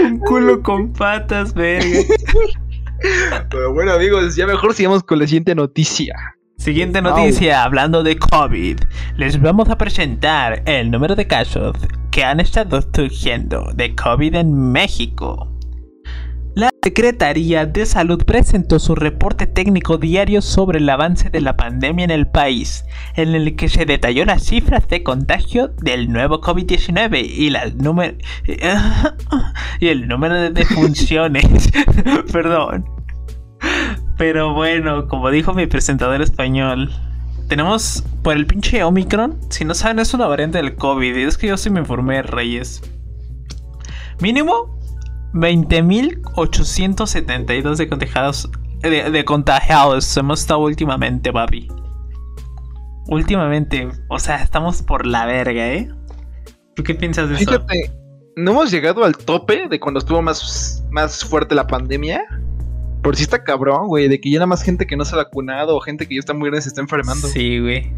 Un 0.02 0.18
culo 0.18 0.62
con 0.62 0.92
patas, 0.92 1.54
verga. 1.54 2.00
Pero 3.50 3.72
bueno, 3.72 3.92
amigos, 3.92 4.36
ya 4.36 4.46
mejor 4.46 4.74
sigamos 4.74 5.02
con 5.02 5.18
la 5.18 5.26
siguiente 5.26 5.54
noticia. 5.54 6.14
Siguiente 6.58 7.02
noticia, 7.02 7.64
hablando 7.64 8.02
de 8.02 8.18
COVID. 8.18 8.78
Les 9.16 9.40
vamos 9.40 9.68
a 9.68 9.76
presentar 9.76 10.62
el 10.66 10.90
número 10.90 11.14
de 11.14 11.26
casos 11.26 11.76
que 12.10 12.24
han 12.24 12.40
estado 12.40 12.80
surgiendo 12.94 13.70
de 13.74 13.94
COVID 13.94 14.34
en 14.36 14.72
México. 14.72 15.55
La 16.56 16.70
Secretaría 16.82 17.64
de 17.66 17.84
Salud 17.84 18.24
presentó 18.24 18.78
su 18.78 18.94
reporte 18.94 19.46
técnico 19.46 19.98
diario 19.98 20.40
sobre 20.40 20.78
el 20.78 20.88
avance 20.88 21.28
de 21.28 21.42
la 21.42 21.54
pandemia 21.54 22.06
en 22.06 22.10
el 22.10 22.26
país, 22.26 22.86
en 23.14 23.34
el 23.34 23.56
que 23.56 23.68
se 23.68 23.84
detalló 23.84 24.24
las 24.24 24.44
cifras 24.44 24.88
de 24.88 25.02
contagio 25.02 25.68
del 25.68 26.10
nuevo 26.10 26.40
COVID-19 26.40 27.26
y, 27.26 27.48
y 29.84 29.88
el 29.88 30.08
número 30.08 30.34
de 30.34 30.48
defunciones. 30.48 31.70
Perdón. 32.32 32.86
Pero 34.16 34.54
bueno, 34.54 35.08
como 35.08 35.30
dijo 35.30 35.52
mi 35.52 35.66
presentador 35.66 36.22
español, 36.22 36.90
tenemos 37.50 38.02
por 38.22 38.34
el 38.34 38.46
pinche 38.46 38.82
Omicron. 38.82 39.38
Si 39.50 39.66
no 39.66 39.74
saben, 39.74 39.98
es 39.98 40.14
una 40.14 40.26
variante 40.26 40.56
del 40.56 40.76
COVID. 40.76 41.18
Es 41.18 41.36
que 41.36 41.48
yo 41.48 41.58
sí 41.58 41.68
me 41.68 41.80
informé, 41.80 42.22
Reyes. 42.22 42.80
Mínimo 44.20 44.74
20.872 45.32 47.76
de 47.76 47.88
contagiados. 47.88 48.50
De, 48.82 49.10
de 49.10 49.24
contagiados 49.24 50.14
hemos 50.16 50.40
estado 50.40 50.60
últimamente, 50.60 51.32
papi. 51.32 51.68
Últimamente, 53.08 53.88
o 54.08 54.18
sea, 54.18 54.42
estamos 54.42 54.82
por 54.82 55.06
la 55.06 55.26
verga, 55.26 55.68
¿eh? 55.68 55.88
¿Tú 56.74 56.82
qué 56.82 56.94
piensas 56.94 57.28
de 57.28 57.36
eso? 57.36 57.44
Fíjate, 57.44 57.92
no 58.36 58.50
hemos 58.50 58.70
llegado 58.70 59.04
al 59.04 59.16
tope 59.16 59.68
de 59.68 59.80
cuando 59.80 59.98
estuvo 59.98 60.20
más, 60.20 60.84
más 60.90 61.24
fuerte 61.24 61.54
la 61.54 61.66
pandemia. 61.66 62.22
Por 63.02 63.16
si 63.16 63.22
está 63.22 63.44
cabrón, 63.44 63.88
güey, 63.88 64.08
de 64.08 64.20
que 64.20 64.30
ya 64.30 64.38
nada 64.38 64.46
más 64.46 64.62
gente 64.62 64.86
que 64.86 64.96
no 64.96 65.04
se 65.04 65.14
ha 65.14 65.18
vacunado 65.18 65.76
o 65.76 65.80
gente 65.80 66.06
que 66.06 66.16
ya 66.16 66.20
está 66.20 66.34
muy 66.34 66.50
grande 66.50 66.62
se 66.62 66.68
está 66.68 66.82
enfermando. 66.82 67.28
Sí, 67.28 67.60
güey. 67.60 67.94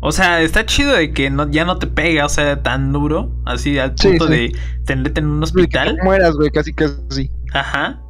O 0.00 0.12
sea, 0.12 0.40
está 0.42 0.64
chido 0.64 0.92
de 0.94 1.12
que 1.12 1.28
no, 1.28 1.50
ya 1.50 1.64
no 1.64 1.78
te 1.78 1.86
pega, 1.88 2.24
o 2.24 2.28
sea, 2.28 2.62
tan 2.62 2.92
duro, 2.92 3.32
así 3.46 3.78
al 3.78 3.94
punto 3.94 4.26
sí. 4.28 4.32
de 4.32 4.52
tenerte 4.86 5.20
en 5.20 5.26
un 5.26 5.40
De 5.40 5.46
que 5.46 5.60
hospital. 5.60 5.98
mueras, 6.04 6.34
güey, 6.36 6.50
casi 6.50 6.72
casi. 6.72 7.30
Ajá. 7.52 8.00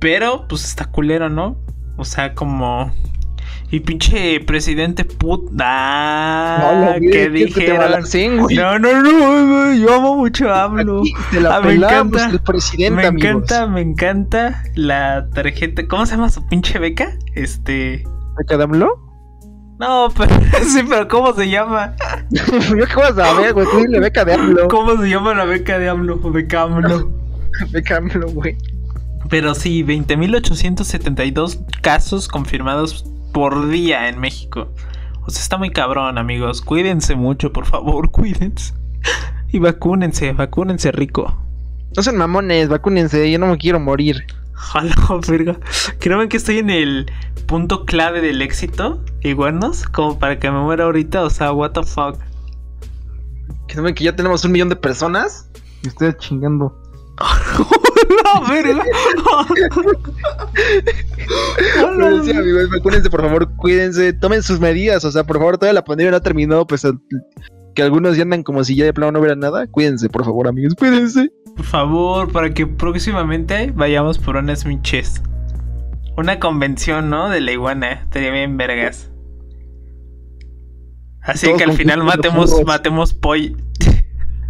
Pero, 0.00 0.46
pues 0.48 0.64
está 0.64 0.86
culero, 0.86 1.28
¿no? 1.28 1.60
O 1.96 2.04
sea, 2.04 2.34
como. 2.34 2.90
Y 3.70 3.80
pinche 3.80 4.40
presidente 4.40 5.04
put. 5.04 5.50
Ah, 5.60 6.94
güey, 6.98 7.10
¿qué 7.10 7.22
es 7.24 7.26
que 7.54 7.60
te 7.66 7.72
dijeron? 7.72 7.90
No, 8.54 8.78
no, 8.78 9.02
no, 9.02 9.64
güey, 9.66 9.80
yo 9.80 9.94
amo 9.94 10.16
mucho. 10.16 10.52
Aquí 10.54 11.12
te 11.30 11.40
la 11.42 11.56
Ah, 11.56 11.60
me 11.60 11.74
encanta. 11.74 12.30
el 12.30 12.40
presidente, 12.40 13.02
Me 13.02 13.06
amigos. 13.06 13.28
encanta, 13.30 13.66
me 13.66 13.80
encanta 13.82 14.62
la 14.76 15.28
tarjeta. 15.34 15.86
¿Cómo 15.88 16.06
se 16.06 16.12
llama 16.12 16.30
su 16.30 16.46
pinche 16.46 16.78
beca? 16.78 17.10
Este. 17.34 18.04
¿Beca 18.38 18.56
de 18.56 18.64
AMLO? 18.64 19.07
No, 19.78 20.08
pero 20.16 20.34
sí, 20.64 20.80
pero 20.88 21.06
¿cómo 21.08 21.32
se 21.34 21.48
llama? 21.48 21.94
Yo 22.30 22.86
qué 22.86 22.96
vas 22.96 23.18
a 23.18 23.34
ver, 23.34 23.54
güey, 23.54 23.66
tú 23.70 23.78
dile 23.78 24.00
beca 24.00 24.24
de 24.24 24.34
AMLO. 24.34 24.68
¿Cómo 24.68 24.96
se 25.00 25.08
llama 25.08 25.34
la 25.34 25.44
beca 25.44 25.78
de 25.78 25.88
AMLO? 25.88 26.18
Beca 26.30 26.62
AMLO. 26.62 27.12
Beca 27.70 27.96
AMLO, 27.96 28.28
güey. 28.30 28.56
Pero 29.30 29.54
sí, 29.54 29.84
20.872 29.84 31.64
casos 31.80 32.28
confirmados 32.28 33.04
por 33.32 33.68
día 33.68 34.08
en 34.08 34.18
México. 34.18 34.72
O 35.26 35.30
sea, 35.30 35.42
está 35.42 35.58
muy 35.58 35.70
cabrón, 35.70 36.18
amigos. 36.18 36.62
Cuídense 36.62 37.14
mucho, 37.14 37.52
por 37.52 37.66
favor, 37.66 38.10
cuídense. 38.10 38.74
Y 39.50 39.58
vacúnense, 39.58 40.32
vacúnense 40.32 40.92
rico. 40.92 41.36
No 41.96 42.02
sean 42.02 42.16
mamones, 42.16 42.68
vacúnense, 42.68 43.30
yo 43.30 43.38
no 43.38 43.46
me 43.46 43.58
quiero 43.58 43.80
morir. 43.80 44.24
Jalo, 44.72 45.20
verga. 45.28 45.58
Creo 46.00 46.28
que 46.28 46.36
estoy 46.36 46.58
en 46.58 46.70
el 46.70 47.10
punto 47.46 47.86
clave 47.86 48.20
del 48.20 48.42
éxito, 48.42 49.02
iguanos, 49.22 49.84
como 49.84 50.18
para 50.18 50.38
que 50.38 50.50
me 50.50 50.60
muera 50.60 50.84
ahorita. 50.84 51.22
O 51.22 51.30
sea, 51.30 51.52
what 51.52 51.72
the 51.72 51.82
fuck. 51.84 52.18
Que 53.68 53.76
no 53.76 53.82
ven 53.82 53.94
que 53.94 54.04
ya 54.04 54.16
tenemos 54.16 54.44
un 54.44 54.52
millón 54.52 54.68
de 54.68 54.76
personas. 54.76 55.48
Y 55.82 55.88
ustedes 55.88 56.16
chingando. 56.18 56.76
no, 58.24 58.48
verga. 58.48 58.84
Pero 61.74 62.24
sí, 62.24 62.32
amigos, 62.32 62.70
vacúnense, 62.70 63.10
por 63.10 63.22
favor, 63.22 63.48
cuídense, 63.56 64.12
tomen 64.12 64.42
sus 64.42 64.58
medidas. 64.58 65.04
O 65.04 65.12
sea, 65.12 65.24
por 65.24 65.38
favor, 65.38 65.56
todavía 65.56 65.74
la 65.74 65.84
pandemia 65.84 66.10
no 66.10 66.16
ha 66.16 66.22
terminado, 66.22 66.66
pues 66.66 66.84
que 67.74 67.82
algunos 67.82 68.16
ya 68.16 68.22
andan 68.22 68.42
como 68.42 68.64
si 68.64 68.76
ya 68.76 68.84
de 68.84 68.92
plano 68.92 69.12
no 69.12 69.20
hubiera 69.20 69.36
nada. 69.36 69.66
Cuídense, 69.66 70.08
por 70.08 70.24
favor, 70.24 70.48
amigos, 70.48 70.74
cuídense. 70.74 71.30
Por 71.56 71.64
favor, 71.64 72.32
para 72.32 72.54
que 72.54 72.66
próximamente 72.66 73.72
vayamos 73.74 74.18
por 74.18 74.36
unas 74.36 74.64
miches. 74.64 75.22
Una 76.16 76.40
convención, 76.40 77.10
¿no? 77.10 77.28
De 77.28 77.40
la 77.40 77.52
iguana. 77.52 77.92
Estaría 78.02 78.30
bien 78.30 78.56
vergas. 78.56 79.10
Así 81.22 81.46
Todos 81.46 81.58
que 81.58 81.64
al 81.64 81.72
final 81.72 82.04
matemos, 82.04 82.64
matemos 82.64 83.14
poll. 83.14 83.56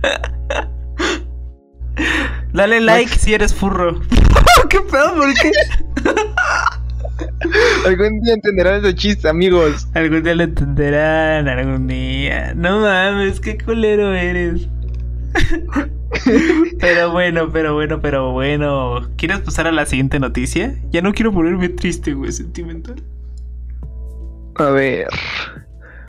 Dale 2.53 2.81
like 2.81 3.19
si 3.19 3.35
eres 3.35 3.55
furro. 3.55 4.01
¿Qué 4.71 4.81
pedo? 4.81 5.15
¿Por 5.15 5.35
qué? 5.35 5.53
algún 7.87 8.21
día 8.21 8.35
entenderán 8.35 8.85
ese 8.85 8.95
chiste, 8.95 9.29
amigos. 9.29 9.89
Algún 9.95 10.23
día 10.23 10.35
lo 10.35 10.45
entenderán, 10.45 11.49
algún 11.49 11.87
día. 11.87 12.53
No 12.55 12.81
mames, 12.81 13.41
qué 13.41 13.59
culero 13.59 14.13
eres. 14.15 14.69
pero 16.81 17.11
bueno, 17.13 17.51
pero 17.53 17.75
bueno, 17.75 18.01
pero 18.01 18.33
bueno. 18.33 19.09
¿Quieres 19.17 19.41
pasar 19.41 19.67
a 19.67 19.73
la 19.73 19.87
siguiente 19.87 20.19
noticia? 20.19 20.75
Ya 20.91 21.03
no 21.03 21.13
quiero 21.13 21.33
ponerme 21.33 21.69
triste, 21.69 22.15
güey, 22.15 22.33
sentimental. 22.33 22.97
A 24.57 24.71
ver. 24.71 25.07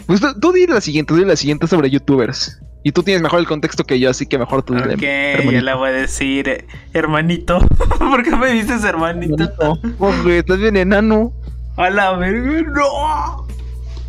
Pues 0.07 0.21
tú, 0.21 0.27
tú 0.39 0.51
di 0.53 0.65
la 0.65 0.81
siguiente, 0.81 1.13
tú 1.13 1.19
di 1.19 1.25
la 1.25 1.35
siguiente 1.35 1.67
sobre 1.67 1.89
youtubers. 1.89 2.59
Y 2.81 2.93
tú 2.93 3.03
tienes 3.03 3.21
mejor 3.21 3.39
el 3.41 3.45
contexto 3.45 3.83
que 3.83 3.99
yo, 3.99 4.09
así 4.09 4.25
que 4.25 4.37
mejor 4.39 4.63
tú 4.63 4.73
Ok, 4.73 4.79
hermanito. 5.03 5.51
ya 5.51 5.61
la 5.61 5.75
voy 5.75 5.89
a 5.89 5.91
decir. 5.91 6.47
eh, 6.47 6.65
Hermanito. 6.93 7.59
¿Por 7.99 8.23
qué 8.23 8.35
me 8.37 8.53
dices 8.53 8.83
hermanito? 8.85 9.43
Hermanito. 9.43 9.95
Oh, 9.99 10.13
güey, 10.23 10.37
estás 10.37 10.59
bien 10.59 10.77
enano. 10.77 11.33
A 11.79 11.89
la 11.89 12.11
verga, 12.11 12.61
no. 12.73 13.47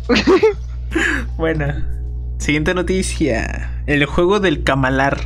bueno, 1.37 1.67
siguiente 2.37 2.73
noticia. 2.73 3.81
El 3.87 4.05
juego 4.05 4.41
del 4.41 4.63
Camalar. 4.65 5.17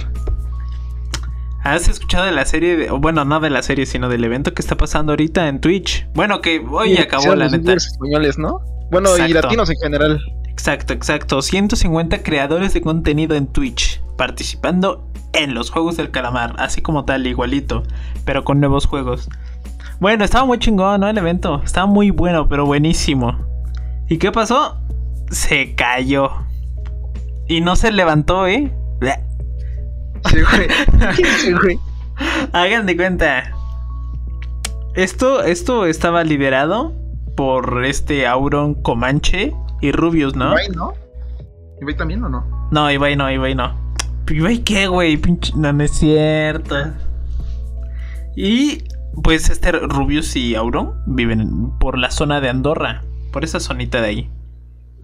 ¿Has 1.64 1.88
escuchado 1.88 2.26
de 2.26 2.32
la 2.32 2.46
serie? 2.46 2.78
De, 2.78 2.92
bueno, 2.92 3.26
no 3.26 3.40
de 3.40 3.50
la 3.50 3.64
serie, 3.64 3.88
sino 3.88 4.10
del 4.10 4.24
evento 4.24 4.54
que 4.54 4.62
está 4.62 4.78
pasando 4.78 5.14
ahorita 5.14 5.48
en 5.48 5.60
Twitch. 5.60 6.08
Bueno, 6.14 6.40
que 6.42 6.64
hoy 6.70 6.96
Sí, 6.96 7.02
acabó 7.02 7.36
la 7.36 7.46
los 7.46 7.54
neta. 7.54 7.74
españoles, 7.74 8.38
¿no? 8.38 8.60
Bueno, 8.92 9.18
y 9.18 9.34
latinos 9.34 9.72
en 9.72 9.78
general. 9.82 10.22
Exacto, 10.48 10.94
exacto. 10.94 11.42
150 11.42 12.22
creadores 12.22 12.76
de 12.76 12.82
contenido 12.82 13.36
en 13.36 13.48
Twitch 13.48 14.04
participando 14.18 15.12
en 15.34 15.56
los 15.56 15.72
juegos 15.72 15.98
del 15.98 16.12
calamar, 16.12 16.54
así 16.60 16.84
como 16.84 17.06
tal, 17.06 17.26
igualito, 17.26 17.82
pero 18.24 18.44
con 18.44 18.60
nuevos 18.60 18.86
juegos. 18.86 19.30
Bueno, 20.00 20.24
estaba 20.26 20.46
muy 20.46 20.60
chingón, 20.60 21.02
¿no? 21.02 21.08
El 21.08 21.18
evento. 21.18 21.62
Estaba 21.64 21.88
muy 21.88 22.12
bueno, 22.12 22.48
pero 22.48 22.66
buenísimo. 22.66 23.38
¿Y 24.10 24.18
qué 24.18 24.32
pasó? 24.32 24.80
Se 25.32 25.76
cayó. 25.76 26.32
Y 27.48 27.62
no 27.62 27.76
se 27.76 27.92
levantó, 27.92 28.48
¿eh? 28.48 28.72
Sí, 30.30 30.38
güey. 30.42 30.68
Sí, 31.38 31.54
güey. 31.54 31.80
Hagan 32.54 32.86
de 32.86 32.96
cuenta. 32.96 33.52
Esto, 34.96 35.44
esto 35.44 35.86
estaba 35.86 36.24
liderado 36.24 36.94
por 37.36 37.84
este 37.86 38.26
Auron 38.26 38.76
Comanche 38.76 39.54
y 39.82 39.92
Rubius, 39.92 40.36
¿no? 40.36 40.52
Ibai, 40.52 40.70
¿no? 40.70 40.94
¿Ibai 41.82 41.98
también 41.98 42.24
o 42.24 42.30
no? 42.30 42.70
No, 42.72 42.90
Ibai 42.90 43.16
no, 43.16 43.30
Ibai 43.30 43.56
no. 43.56 43.74
¿Ibai 44.30 44.60
qué, 44.60 44.88
güey? 44.88 45.18
Pinche... 45.18 45.54
No, 45.56 45.74
no 45.74 45.84
es 45.84 45.92
cierto. 45.92 46.76
Y 48.36 48.84
pues 49.24 49.50
este 49.50 49.72
Rubius 49.72 50.36
y 50.36 50.56
Auron 50.56 50.94
viven 51.06 51.72
por 51.80 51.98
la 51.98 52.12
zona 52.12 52.42
de 52.42 52.50
Andorra. 52.50 53.04
Por 53.32 53.44
esa 53.44 53.60
zonita 53.60 54.02
de 54.02 54.08
ahí. 54.08 54.30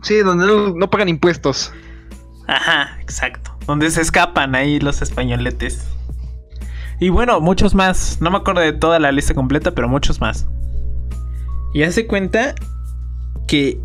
Sí, 0.02 0.18
donde 0.20 0.46
no, 0.46 0.74
no 0.74 0.90
pagan 0.90 1.10
impuestos. 1.10 1.74
Ajá, 2.48 2.98
exacto. 3.02 3.58
Donde 3.68 3.92
se 3.92 4.02
escapan 4.02 4.56
ahí 4.56 4.80
los 4.80 5.02
españoletes. 5.02 5.88
Y 7.00 7.10
bueno, 7.10 7.42
muchos 7.42 7.76
más. 7.76 8.20
No 8.22 8.32
me 8.32 8.38
acuerdo 8.38 8.62
de 8.62 8.74
toda 8.74 9.00
la 9.00 9.12
lista 9.12 9.34
completa, 9.34 9.72
pero 9.72 9.90
muchos 9.90 10.22
más. 10.22 10.48
Y 11.74 11.84
hace 11.84 12.08
cuenta 12.08 12.56
que 13.48 13.80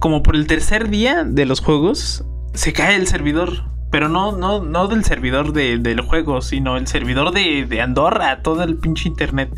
como 0.00 0.22
por 0.22 0.36
el 0.36 0.46
tercer 0.46 0.90
día 0.90 1.24
de 1.24 1.46
los 1.46 1.60
juegos 1.60 2.24
se 2.52 2.72
cae 2.72 2.96
el 2.96 3.06
servidor. 3.06 3.64
Pero 3.94 4.08
no, 4.08 4.32
no, 4.36 4.60
no 4.60 4.88
del 4.88 5.04
servidor 5.04 5.52
de- 5.52 5.78
del 5.78 6.00
juego, 6.00 6.42
sino 6.42 6.76
el 6.76 6.88
servidor 6.88 7.30
de, 7.32 7.64
de 7.64 7.80
Andorra, 7.80 8.42
todo 8.42 8.64
el 8.64 8.76
pinche 8.76 9.08
internet. 9.08 9.50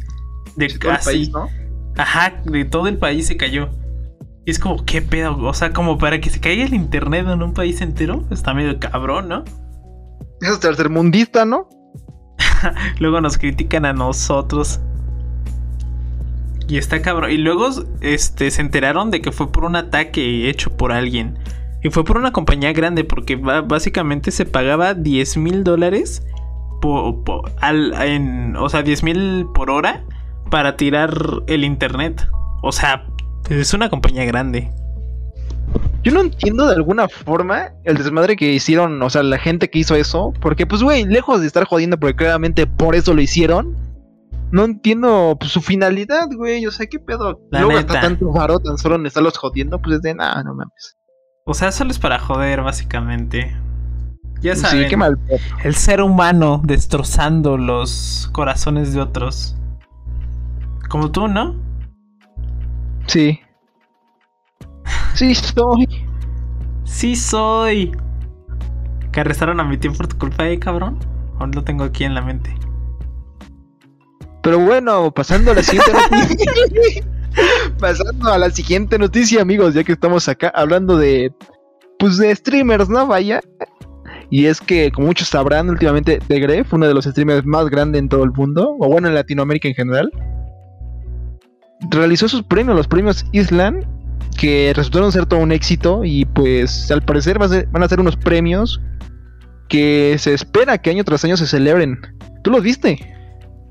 De 0.57 0.69
Todo 0.69 0.91
el 0.91 0.97
así. 0.99 1.07
país, 1.09 1.31
¿no? 1.31 1.49
Ajá, 1.97 2.35
de 2.45 2.67
todo 2.67 2.87
el 2.87 2.99
país 2.99 3.27
se 3.27 3.39
cayó. 3.39 3.71
Y 4.45 4.51
es 4.51 4.59
como, 4.59 4.85
¿qué 4.85 5.01
pedo? 5.01 5.39
O 5.39 5.55
sea, 5.55 5.73
como 5.73 5.97
para 5.97 6.21
que 6.21 6.29
se 6.29 6.39
caiga 6.39 6.65
el 6.67 6.75
internet 6.75 7.27
en 7.27 7.43
un 7.43 7.55
país 7.55 7.81
entero, 7.81 8.25
está 8.31 8.53
medio 8.53 8.79
cabrón, 8.79 9.29
¿no? 9.29 9.43
Eso 10.43 10.53
es 10.53 10.61
tercermundista, 10.61 11.47
¿no? 11.47 11.71
Luego 13.01 13.23
nos 13.23 13.39
critican 13.39 13.87
a 13.87 13.95
nosotros. 13.95 14.81
Y 16.69 16.77
está 16.77 17.01
cabrón. 17.01 17.31
Y 17.31 17.39
luego 17.39 17.71
este, 18.03 18.51
se 18.51 18.61
enteraron 18.61 19.11
de 19.11 19.23
que 19.23 19.33
fue 19.33 19.51
por 19.51 19.65
un 19.65 19.77
ataque 19.77 20.51
hecho 20.51 20.77
por 20.77 20.93
alguien. 20.93 21.39
Y 21.83 21.91
fue 21.91 22.05
por 22.05 22.17
una 22.19 22.33
compañía 22.33 22.73
grande 22.73 23.05
porque 23.05 23.37
básicamente 23.37 24.31
se 24.31 24.45
pagaba 24.47 24.95
10 24.95 25.37
mil 25.37 25.63
dólares 25.65 26.23
po- 26.81 27.23
po- 27.25 27.43
al, 27.61 27.93
en, 28.03 28.57
o 28.57 28.69
sea, 28.69 28.83
10 28.83 29.03
mil 29.03 29.47
por 29.55 29.71
hora 29.71 30.05
para 30.51 30.77
tirar 30.77 31.13
el 31.47 31.65
internet. 31.65 32.27
O 32.63 32.73
sea, 32.73 33.07
es 33.51 33.73
una 33.75 33.89
compañía 33.91 34.25
grande. 34.25 34.71
Yo 36.03 36.13
no 36.13 36.21
entiendo 36.21 36.67
de 36.69 36.75
alguna 36.77 37.09
forma 37.09 37.73
el 37.85 37.97
desmadre 37.99 38.37
que 38.37 38.53
hicieron, 38.53 39.03
o 39.03 39.11
sea, 39.11 39.23
la 39.25 39.39
gente 39.39 39.69
que 39.71 39.81
hizo 39.81 39.97
eso. 39.97 40.33
Porque, 40.41 40.65
pues, 40.67 40.83
güey, 40.83 41.05
lejos 41.05 41.41
de 41.41 41.47
estar 41.49 41.65
jodiendo, 41.65 41.99
porque 41.99 42.15
claramente 42.17 42.67
por 42.67 42.95
eso 42.95 43.13
lo 43.13 43.21
hicieron. 43.21 43.77
No 44.53 44.65
entiendo 44.65 45.37
pues, 45.39 45.51
su 45.51 45.61
finalidad, 45.61 46.29
güey. 46.37 46.65
O 46.67 46.71
sea, 46.71 46.87
¿qué 46.87 47.01
pedo? 47.01 47.41
La 47.51 47.61
Luego 47.61 47.79
neta. 47.81 47.95
está 47.95 48.01
tanto 48.09 48.33
varo 48.33 48.59
tan 48.61 48.79
solo 48.79 48.95
en 48.95 49.07
estarlos 49.07 49.37
jodiendo, 49.37 49.81
pues 49.81 49.97
es 49.97 50.03
de 50.03 50.15
nada, 50.15 50.43
no 50.45 50.55
mames. 50.55 50.97
O 51.49 51.55
sea, 51.55 51.71
solo 51.71 51.93
es 51.93 51.99
para 52.01 52.19
joder, 52.19 52.61
básicamente. 52.63 53.57
Ya 54.41 54.57
Sí, 54.57 54.63
saben. 54.63 54.89
qué 54.89 54.97
mal. 54.97 55.17
El 55.63 55.77
ser 55.77 56.03
humano 56.03 56.61
destrozando 56.65 57.57
los 57.57 58.29
corazones 58.33 58.93
de 58.93 59.01
otros. 59.01 59.57
Como 60.89 61.13
tú, 61.13 61.29
¿no? 61.29 61.55
Sí. 63.07 63.39
Sí, 65.15 65.31
estoy. 65.31 65.87
Sí 66.83 67.15
soy. 67.15 67.97
¿Que 69.13 69.21
arrestaron 69.21 69.61
a 69.61 69.65
mi 69.65 69.79
tío 69.79 69.93
por 69.93 70.09
tu 70.09 70.19
culpa, 70.19 70.49
eh, 70.49 70.59
cabrón? 70.59 70.99
Aún 71.39 71.53
lo 71.53 71.63
tengo 71.63 71.85
aquí 71.85 72.03
en 72.03 72.15
la 72.15 72.23
mente. 72.23 72.53
Pero 74.43 74.59
bueno, 74.59 75.13
pasando 75.13 75.53
a 75.53 75.55
la 75.55 75.63
siguiente. 75.63 75.93
pasando 77.79 78.33
a 78.33 78.39
la 78.39 78.51
siguiente 78.51 78.99
noticia, 78.99 79.43
amigos, 79.43 79.75
ya 79.75 79.85
que 79.85 79.93
estamos 79.93 80.29
acá 80.29 80.53
hablando 80.55 80.97
de. 80.97 81.33
Pues 81.99 82.19
de 82.19 82.35
streamers, 82.35 82.89
¿no? 82.89 83.07
Vaya. 83.07 83.41
Y 84.31 84.47
es 84.47 84.61
que, 84.61 84.91
como 84.91 85.09
muchos 85.09 85.29
sabrán, 85.29 85.71
últimamente 85.71 86.19
The 86.27 86.41
Gref, 86.41 86.73
uno 86.73 86.87
de 86.87 86.95
los 86.95 87.05
streamers 87.05 87.47
más 87.47 87.69
grandes 87.69 88.01
en 88.01 88.09
todo 88.09 88.25
el 88.25 88.33
mundo, 88.33 88.77
o 88.79 88.89
bueno, 88.89 89.09
en 89.09 89.15
Latinoamérica 89.15 89.69
en 89.69 89.75
general, 89.75 90.11
realizó 91.91 92.29
sus 92.29 92.43
premios, 92.43 92.77
los 92.77 92.89
premios 92.89 93.25
Island, 93.33 93.85
que 94.39 94.73
resultaron 94.75 95.13
ser 95.13 95.27
todo 95.27 95.41
un 95.41 95.53
éxito. 95.53 96.05
Y 96.05 96.25
pues, 96.25 96.91
al 96.91 97.03
parecer, 97.03 97.39
van 97.39 97.83
a 97.83 97.89
ser 97.89 98.01
unos 98.01 98.17
premios 98.17 98.81
que 99.69 100.17
se 100.19 100.35
espera 100.35 100.79
que 100.79 100.91
año 100.91 101.05
tras 101.05 101.25
año 101.25 101.37
se 101.37 101.47
celebren. 101.47 101.99
¿Tú 102.43 102.51
los 102.51 102.63
viste? 102.63 103.16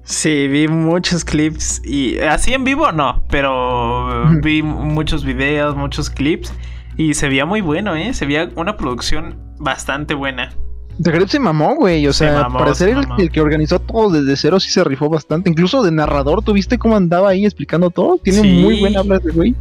Sí, 0.05 0.47
vi 0.47 0.67
muchos 0.67 1.25
clips 1.25 1.81
y 1.83 2.19
así 2.19 2.53
en 2.53 2.63
vivo 2.63 2.91
no, 2.91 3.23
pero 3.29 4.29
vi 4.43 4.61
muchos 4.61 5.25
videos, 5.25 5.75
muchos 5.75 6.09
clips 6.11 6.53
y 6.95 7.15
se 7.15 7.27
veía 7.27 7.45
muy 7.45 7.61
bueno, 7.61 7.95
¿eh? 7.95 8.13
Se 8.13 8.25
veía 8.27 8.49
una 8.55 8.77
producción 8.77 9.35
bastante 9.57 10.13
buena. 10.13 10.53
The 11.01 11.11
Gref 11.11 11.29
se 11.31 11.39
mamó, 11.39 11.75
güey. 11.75 12.07
O 12.07 12.13
Se 12.13 12.25
sea, 12.25 12.43
mamó, 12.43 12.59
para 12.59 12.73
se 12.75 12.85
ser 12.85 12.97
el, 13.17 13.31
que 13.31 13.41
organizó 13.41 13.79
todo 13.79 14.09
desde 14.11 14.37
cero, 14.37 14.59
sí 14.59 14.69
se 14.69 14.83
rifó 14.83 15.09
bastante. 15.09 15.49
Incluso 15.49 15.83
de 15.83 15.91
narrador, 15.91 16.41
¿tú 16.43 16.53
viste 16.53 16.77
cómo 16.77 16.95
andaba 16.95 17.29
ahí 17.29 17.43
explicando 17.43 17.89
todo? 17.89 18.17
Tiene 18.23 18.41
Sí. 18.41 18.47
muy 18.61 18.79
buen 18.79 18.95
habla 18.95 19.19
de 19.19 19.31
güey. 19.31 19.55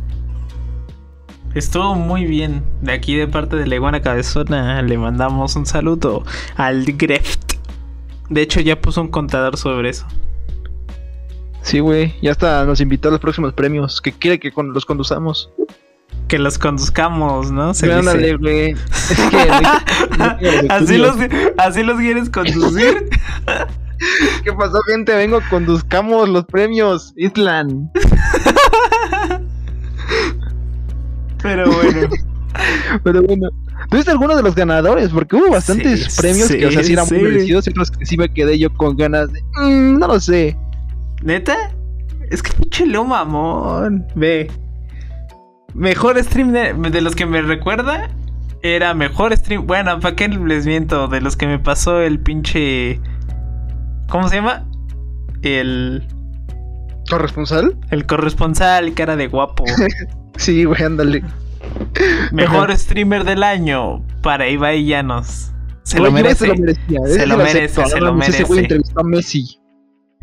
Estuvo 1.55 1.95
muy 1.95 2.25
bien. 2.27 2.63
De 2.83 2.93
aquí 2.93 3.17
de 3.17 3.27
parte 3.29 3.57
de 3.57 3.67
la 3.67 3.77
iguana 3.77 4.01
cabezona 4.03 4.83
le 4.83 4.99
mandamos 4.99 5.57
un 5.57 5.67
saludo 5.67 6.25
al 6.57 6.85
Greft. 6.85 7.55
De 8.29 8.43
hecho 8.43 8.61
ya 8.61 8.81
puso 8.81 9.01
un 9.01 9.09
contador 9.09 9.57
sobre 9.57 9.89
eso. 9.91 10.07
Sí, 11.65 11.81
güey. 11.81 12.15
Ya 12.23 12.31
hasta 12.31 12.65
nos 12.67 12.81
invitó 12.81 13.09
a 13.09 13.13
los 13.13 13.21
próximos 13.21 13.53
premios. 13.55 14.01
Que 14.01 14.13
quiere 14.13 14.39
que 14.39 14.53
con- 14.53 14.73
los 14.73 14.85
conduzcamos. 14.85 15.51
Que 16.29 16.39
los 16.39 16.59
conduzcamos, 16.59 17.51
¿no? 17.51 17.73
Se 17.75 17.87
dice. 17.89 18.37
güey. 18.41 18.71
Es 18.73 19.21
que 19.31 20.17
no- 20.19 20.63
no 20.69 20.75
así, 20.75 20.97
los, 20.99 21.17
así 21.57 21.83
los 21.83 21.99
quieres 21.99 22.29
conducir. 22.31 23.09
¿Qué 24.45 24.53
pasó, 24.53 24.79
gente? 24.89 25.15
Vengo, 25.15 25.41
conduzcamos 25.49 26.29
los 26.29 26.45
premios. 26.45 27.15
Island. 27.17 27.89
Pero 31.43 31.71
bueno. 31.73 32.09
Pero 33.05 33.23
bueno. 33.23 33.49
¿Tuviste 33.91 34.11
alguno 34.11 34.37
de 34.37 34.43
los 34.43 34.55
ganadores? 34.55 35.11
Porque 35.11 35.37
hubo 35.37 35.51
bastantes 35.51 36.05
Sí, 36.05 36.21
premios 36.21 36.49
que, 36.49 36.67
o 36.67 36.71
sea, 36.71 36.81
sí, 36.83 36.87
sí 36.89 36.93
eran 36.93 37.07
sí. 37.07 37.15
muy 37.15 37.25
merecidos 37.25 37.67
y 37.67 37.71
otros 37.71 37.91
que 37.91 38.07
sí 38.07 38.17
me 38.17 38.33
quedé 38.33 38.59
yo 38.59 38.73
con 38.73 38.97
ganas 38.97 39.33
de. 39.33 39.43
"Mm, 39.61 39.99
no 39.99 40.07
lo 40.07 40.21
sé. 40.21 40.57
¿Neta? 41.25 41.57
Es 42.31 42.43
que 42.43 42.53
pinche 42.53 42.87
Leo 42.87 43.05
mamón. 43.05 44.07
Ve. 44.15 44.51
Mejor 45.75 46.23
stream 46.23 46.53
de, 46.53 46.73
de 46.75 47.01
los 47.01 47.17
que 47.17 47.27
me 47.27 47.43
recuerda. 47.43 48.11
Era 48.63 48.95
mejor 48.95 49.37
stream. 49.37 49.67
Bueno, 49.67 49.99
¿para 50.01 50.15
qué 50.15 50.29
les 50.29 50.67
miento? 50.67 51.09
De 51.09 51.21
los 51.21 51.37
que 51.37 51.47
me 51.47 51.59
pasó 51.59 52.01
el 52.01 52.21
pinche. 52.21 53.01
¿Cómo 54.09 54.29
se 54.29 54.37
llama? 54.37 54.65
El. 55.43 56.07
¿Corresponsal? 57.11 57.77
El 57.91 58.07
corresponsal, 58.07 58.95
cara 58.95 59.17
de 59.17 59.27
guapo. 59.27 59.65
Sí, 60.37 60.65
güey, 60.65 60.83
ándale. 60.83 61.23
Mejor 62.33 62.71
Ajá. 62.73 62.77
streamer 62.77 63.23
del 63.23 63.45
año 63.45 64.05
para 64.21 64.49
Ibai 64.49 64.85
Llanos. 64.85 65.53
Se 65.85 66.01
lo 66.01 66.11
merece. 66.11 66.39
Se 66.39 66.47
lo 66.49 66.57
merecía. 66.57 67.01
Se 67.07 67.27
lo 67.27 67.37
lo 67.37 67.45
merece, 67.45 67.87
se 67.87 68.01
lo 68.01 68.13
mames, 68.13 68.29
Ese 68.31 68.43
güey 68.43 68.57
merece. 68.63 68.75
entrevistó 68.75 69.01
a 69.01 69.05
Messi. 69.05 69.61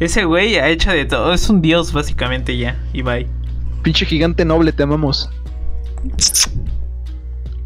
Ese 0.01 0.25
güey 0.25 0.55
ha 0.55 0.67
hecho 0.67 0.89
de 0.89 1.05
todo. 1.05 1.31
Es 1.31 1.47
un 1.47 1.61
dios, 1.61 1.93
básicamente, 1.93 2.57
ya, 2.57 2.75
Ibai. 2.91 3.27
Pinche 3.83 4.03
gigante 4.03 4.43
noble, 4.43 4.73
te 4.73 4.81
amamos. 4.81 5.29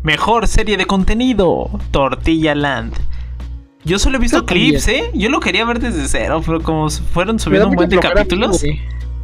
Mejor 0.04 0.45
serie 0.45 0.76
de 0.76 0.86
contenido: 0.86 1.69
Tortilla 1.91 2.54
Land. 2.54 2.93
Yo 3.86 3.98
solo 4.00 4.17
he 4.17 4.19
visto 4.19 4.45
clips, 4.45 4.86
¿eh? 4.89 5.12
Yo 5.13 5.30
lo 5.30 5.39
quería 5.39 5.63
ver 5.63 5.80
desde 5.80 6.10
cero, 6.10 6.41
pero 6.45 6.62
como 6.62 6.89
fueron 6.89 7.39
subiendo 7.39 7.69
un 7.69 7.76
buen 7.76 7.88
de 7.88 8.00
capítulos. 8.00 8.62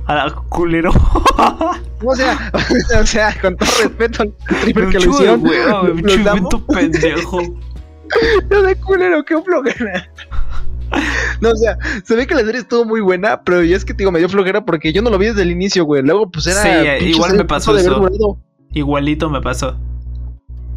A 0.05 0.15
la 0.15 0.31
culero. 0.49 0.91
O 2.03 2.15
sea, 2.15 2.51
o 2.99 3.05
sea, 3.05 3.39
con 3.39 3.55
todo 3.55 3.69
respeto 3.79 4.23
al 4.23 4.33
streamer 4.57 4.89
que 4.89 4.99
lo 4.99 5.11
hicieron, 5.11 5.41
güey, 5.41 5.59
los 6.01 6.15
invento 6.15 6.65
pendejo. 6.65 7.41
No 8.49 8.61
de 8.63 8.75
culero, 8.77 9.23
qué 9.23 9.39
flojera. 9.39 10.09
No, 11.41 11.49
o 11.49 11.55
sea, 11.55 11.77
se 12.03 12.15
ve 12.15 12.27
que 12.27 12.35
la 12.35 12.41
serie 12.41 12.61
estuvo 12.61 12.85
muy 12.85 13.01
buena, 13.01 13.41
pero 13.43 13.63
ya 13.63 13.75
es 13.75 13.85
que 13.85 13.93
te 13.93 13.99
digo, 13.99 14.11
me 14.11 14.19
dio 14.19 14.29
flojera 14.29 14.63
porque 14.65 14.93
yo 14.93 15.01
no 15.01 15.09
lo 15.09 15.17
vi 15.17 15.27
desde 15.27 15.41
el 15.41 15.51
inicio, 15.51 15.85
güey. 15.85 16.03
Luego, 16.03 16.29
pues 16.29 16.47
era. 16.47 16.61
Sí, 16.99 17.05
igual 17.05 17.35
me 17.35 17.45
pasó 17.45 17.75
eso. 17.77 18.37
Igualito 18.73 19.29
me 19.29 19.41
pasó. 19.41 19.77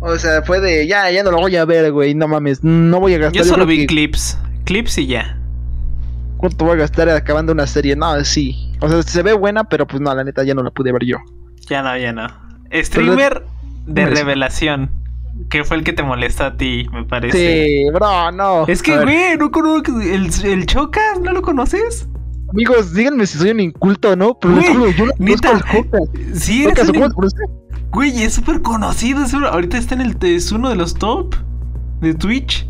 O 0.01 0.17
sea, 0.19 0.43
fue 0.43 0.61
de 0.61 0.87
ya, 0.87 1.11
ya 1.11 1.23
no 1.23 1.31
lo 1.31 1.39
voy 1.39 1.57
a 1.57 1.65
ver, 1.65 1.91
güey. 1.93 2.15
No 2.15 2.29
mames, 2.29 2.63
no 2.63 3.01
voy 3.01 3.15
a 3.15 3.19
gastar. 3.19 3.43
Yo 3.43 3.45
solo 3.45 3.67
vi 3.67 3.79
que- 3.81 3.87
clips. 3.87 4.39
Clips 4.65 4.99
y 4.99 5.07
ya. 5.07 5.39
¿Cuánto 6.37 6.65
voy 6.65 6.75
a 6.75 6.79
gastar 6.79 7.09
acabando 7.09 7.53
una 7.53 7.67
serie? 7.67 7.97
No, 7.97 8.23
sí. 8.25 8.73
O 8.81 8.89
sea, 8.89 9.03
se 9.03 9.23
ve 9.23 9.33
buena, 9.33 9.65
pero 9.65 9.87
pues 9.87 10.01
no, 10.03 10.15
la 10.15 10.25
neta 10.25 10.45
ya 10.45 10.55
no 10.55 10.63
la 10.63 10.71
pude 10.71 10.93
ver 10.93 11.05
yo. 11.05 11.17
Ya 11.69 11.83
no, 11.83 11.97
ya 11.97 12.13
no. 12.13 12.27
Streamer 12.73 13.45
de 13.87 14.07
revelación. 14.07 14.91
Que 15.51 15.65
fue 15.65 15.77
el 15.77 15.85
que 15.85 15.93
te 15.93 16.03
molesta 16.03 16.47
a 16.47 16.57
ti, 16.57 16.87
me 16.93 17.05
parece. 17.05 17.67
Sí, 17.67 17.91
bro, 17.93 18.33
no. 18.33 18.67
Es 18.67 18.83
que, 18.83 18.97
güey, 18.97 19.37
no 19.37 19.51
conozco. 19.51 20.01
El, 20.01 20.31
el 20.45 20.67
Chocas, 20.67 21.21
¿no 21.21 21.33
lo 21.33 21.43
conoces? 21.43 22.09
Amigos, 22.51 22.95
díganme 22.95 23.27
si 23.27 23.39
soy 23.39 23.51
un 23.51 23.61
inculto 23.61 24.11
o 24.11 24.17
no, 24.17 24.39
pero 24.39 24.55
Güey, 24.55 24.67
yo 24.97 25.07
no 25.07 25.37
conozco 25.37 25.97
al. 26.03 26.39
Sí, 26.39 26.65
eres 26.67 26.89
un. 26.89 27.13
Güey, 27.91 28.23
es 28.23 28.35
súper 28.35 28.63
conocido. 28.63 29.25
es 29.25 29.35
Ahorita 29.35 29.77
está 29.77 29.95
en 29.95 30.03
el. 30.03 30.17
Es 30.23 30.53
uno 30.53 30.69
de 30.69 30.77
los 30.77 30.95
top 30.95 31.35
de 32.01 32.15
Twitch. 32.15 32.69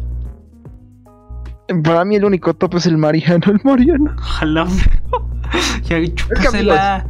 Para 1.82 2.04
mí 2.04 2.16
el 2.16 2.24
único 2.24 2.54
top 2.54 2.76
es 2.76 2.86
el 2.86 2.96
Mariano, 2.96 3.44
el 3.46 3.60
Mariano. 3.62 4.14
Ojalá. 4.18 4.66
ya, 5.84 6.14
chúpasela. 6.14 7.06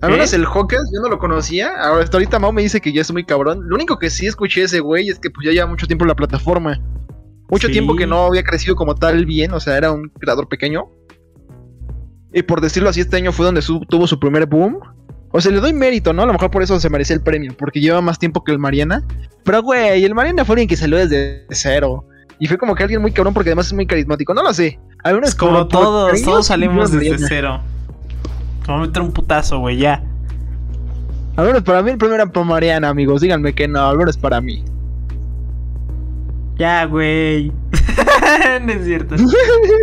Al 0.00 0.12
menos 0.12 0.32
el 0.32 0.44
Hawkins 0.46 0.90
yo 0.94 1.00
no 1.02 1.08
lo 1.08 1.18
conocía. 1.18 1.70
Ahora 1.82 2.04
hasta 2.04 2.16
ahorita 2.18 2.38
Mau 2.38 2.52
me 2.52 2.62
dice 2.62 2.80
que 2.80 2.92
ya 2.92 3.00
es 3.00 3.12
muy 3.12 3.24
cabrón. 3.24 3.62
Lo 3.68 3.74
único 3.74 3.98
que 3.98 4.10
sí 4.10 4.26
escuché 4.26 4.60
de 4.60 4.66
ese 4.66 4.80
güey 4.80 5.08
es 5.08 5.18
que 5.18 5.28
pues 5.30 5.44
ya 5.46 5.52
lleva 5.52 5.66
mucho 5.66 5.86
tiempo 5.88 6.04
en 6.04 6.08
la 6.08 6.14
plataforma. 6.16 6.80
Mucho 7.50 7.66
Sí. 7.66 7.72
tiempo 7.72 7.96
que 7.96 8.06
no 8.06 8.26
había 8.26 8.44
crecido 8.44 8.76
como 8.76 8.94
tal 8.94 9.24
bien, 9.26 9.52
o 9.52 9.58
sea, 9.60 9.76
era 9.76 9.90
un 9.90 10.08
creador 10.20 10.48
pequeño. 10.48 10.84
Y 12.32 12.42
por 12.42 12.60
decirlo 12.60 12.90
así, 12.90 13.00
este 13.00 13.16
año 13.16 13.32
fue 13.32 13.46
donde 13.46 13.62
su- 13.62 13.80
tuvo 13.88 14.06
su 14.06 14.20
primer 14.20 14.46
boom. 14.46 14.78
O 15.32 15.40
sea, 15.40 15.50
le 15.52 15.60
doy 15.60 15.72
mérito, 15.72 16.12
¿no? 16.12 16.22
A 16.22 16.26
lo 16.26 16.32
mejor 16.32 16.50
por 16.50 16.62
eso 16.62 16.78
se 16.78 16.88
merecía 16.90 17.16
el 17.16 17.22
premio, 17.22 17.52
porque 17.58 17.80
lleva 17.80 18.00
más 18.00 18.18
tiempo 18.18 18.44
que 18.44 18.52
el 18.52 18.58
Mariana. 18.58 19.02
Pero, 19.44 19.62
güey, 19.62 20.04
el 20.04 20.14
Mariana 20.14 20.44
fue 20.44 20.54
alguien 20.54 20.68
que 20.68 20.76
salió 20.76 20.96
desde 20.98 21.46
cero. 21.50 22.04
Y 22.38 22.46
fue 22.46 22.56
como 22.56 22.74
que 22.74 22.82
alguien 22.84 23.00
muy 23.02 23.12
cabrón 23.12 23.34
porque 23.34 23.50
además 23.50 23.66
es 23.66 23.72
muy 23.72 23.86
carismático. 23.86 24.32
No 24.32 24.42
lo 24.42 24.54
sé. 24.54 24.78
Algunos 25.04 25.30
Es 25.30 25.34
como 25.34 25.52
por 25.60 25.68
todos, 25.68 26.22
todos 26.22 26.46
salimos 26.46 26.92
desde 26.92 27.10
Mariana. 27.18 27.62
Cero. 28.68 28.74
Vamos 28.76 28.84
a 28.84 28.86
meter 28.88 29.02
un 29.02 29.12
putazo, 29.12 29.58
güey, 29.58 29.78
ya. 29.78 30.02
Al 31.36 31.46
menos 31.46 31.62
para 31.62 31.82
mí 31.82 31.90
el 31.90 31.98
premio 31.98 32.16
era 32.16 32.26
para 32.26 32.44
Mariana, 32.44 32.88
amigos. 32.88 33.20
Díganme 33.20 33.54
que 33.54 33.68
no, 33.68 33.88
al 33.88 33.96
menos 33.96 34.16
para 34.16 34.40
mí. 34.40 34.64
Ya, 36.56 36.84
güey. 36.84 37.52
no 38.62 38.72
es 38.72 38.84
cierto. 38.84 39.14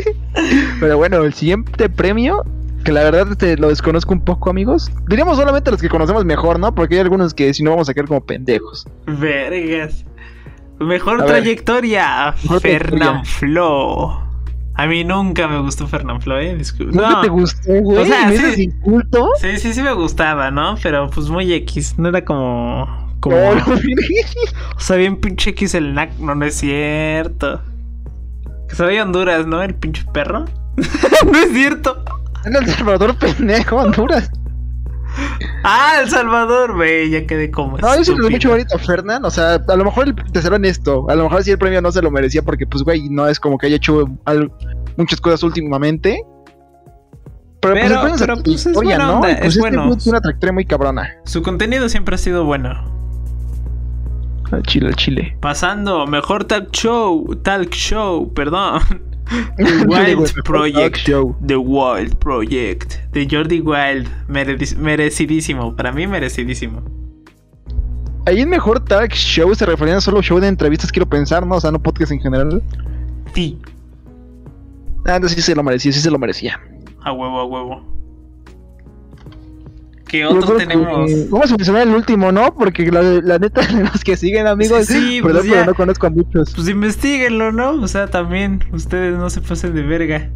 Pero 0.81 0.97
bueno, 0.97 1.23
el 1.23 1.33
siguiente 1.33 1.87
premio, 1.87 2.43
que 2.83 2.91
la 2.91 3.03
verdad 3.03 3.31
este, 3.31 3.55
lo 3.55 3.69
desconozco 3.69 4.11
un 4.11 4.19
poco, 4.19 4.49
amigos. 4.49 4.91
Diríamos 5.07 5.37
solamente 5.37 5.71
los 5.71 5.81
que 5.81 5.87
conocemos 5.87 6.25
mejor, 6.25 6.59
¿no? 6.59 6.75
Porque 6.75 6.95
hay 6.95 7.01
algunos 7.01 7.33
que 7.33 7.53
si 7.53 7.63
no 7.63 7.69
vamos 7.69 7.87
a 7.87 7.93
quedar 7.93 8.07
como 8.07 8.19
pendejos. 8.25 8.85
Vergas. 9.07 10.03
Mejor 10.79 11.21
A 11.21 11.25
trayectoria. 11.25 12.35
Mejor 12.43 12.59
trayectoria. 12.59 12.97
Fernán 12.99 13.25
Flo. 13.25 14.24
A 14.77 14.87
mí 14.87 15.03
nunca 15.05 15.47
me 15.47 15.59
gustó 15.59 15.87
Fernán 15.87 16.21
Flo, 16.21 16.37
eh. 16.39 16.57
Discul- 16.57 16.91
¿No, 16.91 17.09
No. 17.09 17.21
te 17.21 17.29
gustó, 17.29 17.71
güey? 17.81 17.97
O 17.99 18.05
sea, 18.05 18.27
¿Me 18.27 18.37
sí. 18.37 18.63
inculto? 18.63 19.29
Sí, 19.39 19.57
sí, 19.57 19.73
sí 19.73 19.81
me 19.81 19.93
gustaba, 19.93 20.51
¿no? 20.51 20.75
Pero 20.83 21.09
pues 21.09 21.29
muy 21.29 21.51
X. 21.53 21.97
No 21.97 22.09
era 22.09 22.25
como. 22.25 23.15
Como. 23.21 23.35
No, 23.37 23.55
no, 23.55 23.63
O 24.75 24.79
sea, 24.79 24.97
bien 24.97 25.17
pinche 25.17 25.51
X 25.51 25.75
el 25.75 25.93
NAC. 25.93 26.17
No, 26.19 26.35
no 26.35 26.45
es 26.45 26.55
cierto. 26.55 27.61
Que 28.67 28.75
soy 28.75 28.97
Honduras, 28.99 29.47
¿no? 29.47 29.61
El 29.61 29.75
pinche 29.75 30.03
perro. 30.11 30.45
no 31.31 31.37
es 31.39 31.51
cierto. 31.53 32.03
En 32.43 32.55
El 32.55 32.67
Salvador, 32.67 33.15
pendejo, 33.17 33.77
Honduras. 33.77 34.29
Ah, 35.63 35.99
El 36.01 36.09
Salvador, 36.09 36.75
güey. 36.75 37.09
Ya 37.09 37.25
quedé 37.25 37.49
como. 37.51 37.77
No, 37.77 37.95
yo 37.97 38.03
sí 38.03 38.13
le 38.13 38.21
doy 38.21 38.31
mucho 38.31 38.51
mérito 38.51 38.75
a 38.75 38.79
Fernán. 38.79 39.23
O 39.25 39.31
sea, 39.31 39.55
a 39.67 39.75
lo 39.75 39.83
mejor, 39.85 40.07
el- 40.07 40.15
te 40.15 40.41
seré 40.41 40.55
honesto, 40.55 41.05
a 41.09 41.15
lo 41.15 41.23
mejor 41.23 41.43
sí 41.43 41.51
el 41.51 41.57
premio 41.57 41.81
no 41.81 41.91
se 41.91 42.01
lo 42.01 42.11
merecía 42.11 42.41
porque, 42.43 42.67
pues, 42.67 42.83
güey, 42.83 43.09
no 43.09 43.27
es 43.27 43.39
como 43.39 43.57
que 43.57 43.67
haya 43.67 43.75
hecho 43.77 44.05
al- 44.25 44.51
muchas 44.97 45.19
cosas 45.21 45.41
últimamente. 45.43 46.21
Pero, 47.61 47.73
pues, 47.73 47.83
Pero- 47.89 48.01
premio 48.01 48.17
pero, 48.19 48.33
es 48.35 48.41
pues, 48.43 48.55
es 48.61 48.65
historia, 48.67 48.97
buena 48.97 49.05
¿no? 49.07 49.15
onda, 49.15 49.31
Y, 49.31 49.35
pues, 49.35 49.47
es 49.47 49.55
este 49.55 49.59
bueno. 49.61 49.97
tiene 49.97 50.09
una 50.11 50.21
trayectoria 50.21 50.53
muy 50.53 50.65
cabrona. 50.65 51.09
Su 51.25 51.41
contenido 51.41 51.89
siempre 51.89 52.15
ha 52.15 52.17
sido 52.19 52.45
bueno. 52.45 52.93
Al 54.51 54.61
chile, 54.63 54.87
al 54.89 54.95
chile. 54.95 55.35
Pasando, 55.41 56.05
mejor 56.05 56.43
talk 56.45 56.69
show, 56.71 57.25
talk 57.41 57.71
show, 57.71 58.31
perdón. 58.33 58.79
The 59.57 59.63
Wild 59.87 60.43
Project. 60.43 61.09
The 61.47 61.55
Wild 61.55 62.15
Project. 62.17 62.93
De 63.15 63.25
Jordi 63.31 63.61
Wild. 63.61 64.09
Merecidísimo. 64.27 65.73
Para 65.75 65.91
mí, 65.93 66.05
merecidísimo. 66.05 66.83
Ahí 68.25 68.41
en 68.41 68.49
mejor 68.49 68.81
talk 68.83 69.13
show 69.13 69.55
se 69.55 69.65
referían 69.65 69.97
a 69.97 70.01
solo 70.01 70.21
show 70.21 70.37
de 70.39 70.47
entrevistas, 70.49 70.91
quiero 70.91 71.07
pensar, 71.07 71.47
¿no? 71.47 71.55
O 71.55 71.61
sea, 71.61 71.71
no 71.71 71.81
podcast 71.81 72.11
en 72.11 72.19
general. 72.19 72.61
Sí. 73.33 73.57
Ah, 75.05 75.15
entonces 75.15 75.37
sí 75.37 75.41
se 75.43 75.55
lo 75.55 75.63
merecía, 75.63 75.93
sí 75.93 76.01
se 76.01 76.11
lo 76.11 76.19
merecía. 76.19 76.59
A 77.03 77.13
huevo, 77.13 77.39
a 77.39 77.45
huevo. 77.45 77.85
¿Qué 80.07 80.19
Yo 80.19 80.29
otro 80.31 80.41
creo 80.55 80.57
que- 80.57 80.65
tenemos? 80.67 81.29
Vamos 81.29 81.51
a 81.51 81.55
mencionar 81.55 81.87
el 81.87 81.95
último, 81.95 82.31
¿no? 82.33 82.53
Porque 82.53 82.91
la, 82.91 83.01
la 83.01 83.39
neta, 83.39 83.61
los 83.93 84.03
que 84.03 84.17
siguen, 84.17 84.45
amigos, 84.47 84.87
Sí, 84.87 85.19
perdón, 85.21 85.41
pues 85.41 85.47
pero 85.51 85.61
ya. 85.61 85.65
no 85.67 85.73
conozco 85.75 86.07
a 86.07 86.09
muchos. 86.09 86.53
Pues 86.53 86.67
investiguenlo, 86.67 87.51
¿no? 87.51 87.71
O 87.81 87.87
sea, 87.87 88.07
también 88.07 88.61
ustedes 88.73 89.17
no 89.17 89.29
se 89.29 89.39
pasen 89.41 89.73
de 89.73 89.83
verga. 89.83 90.29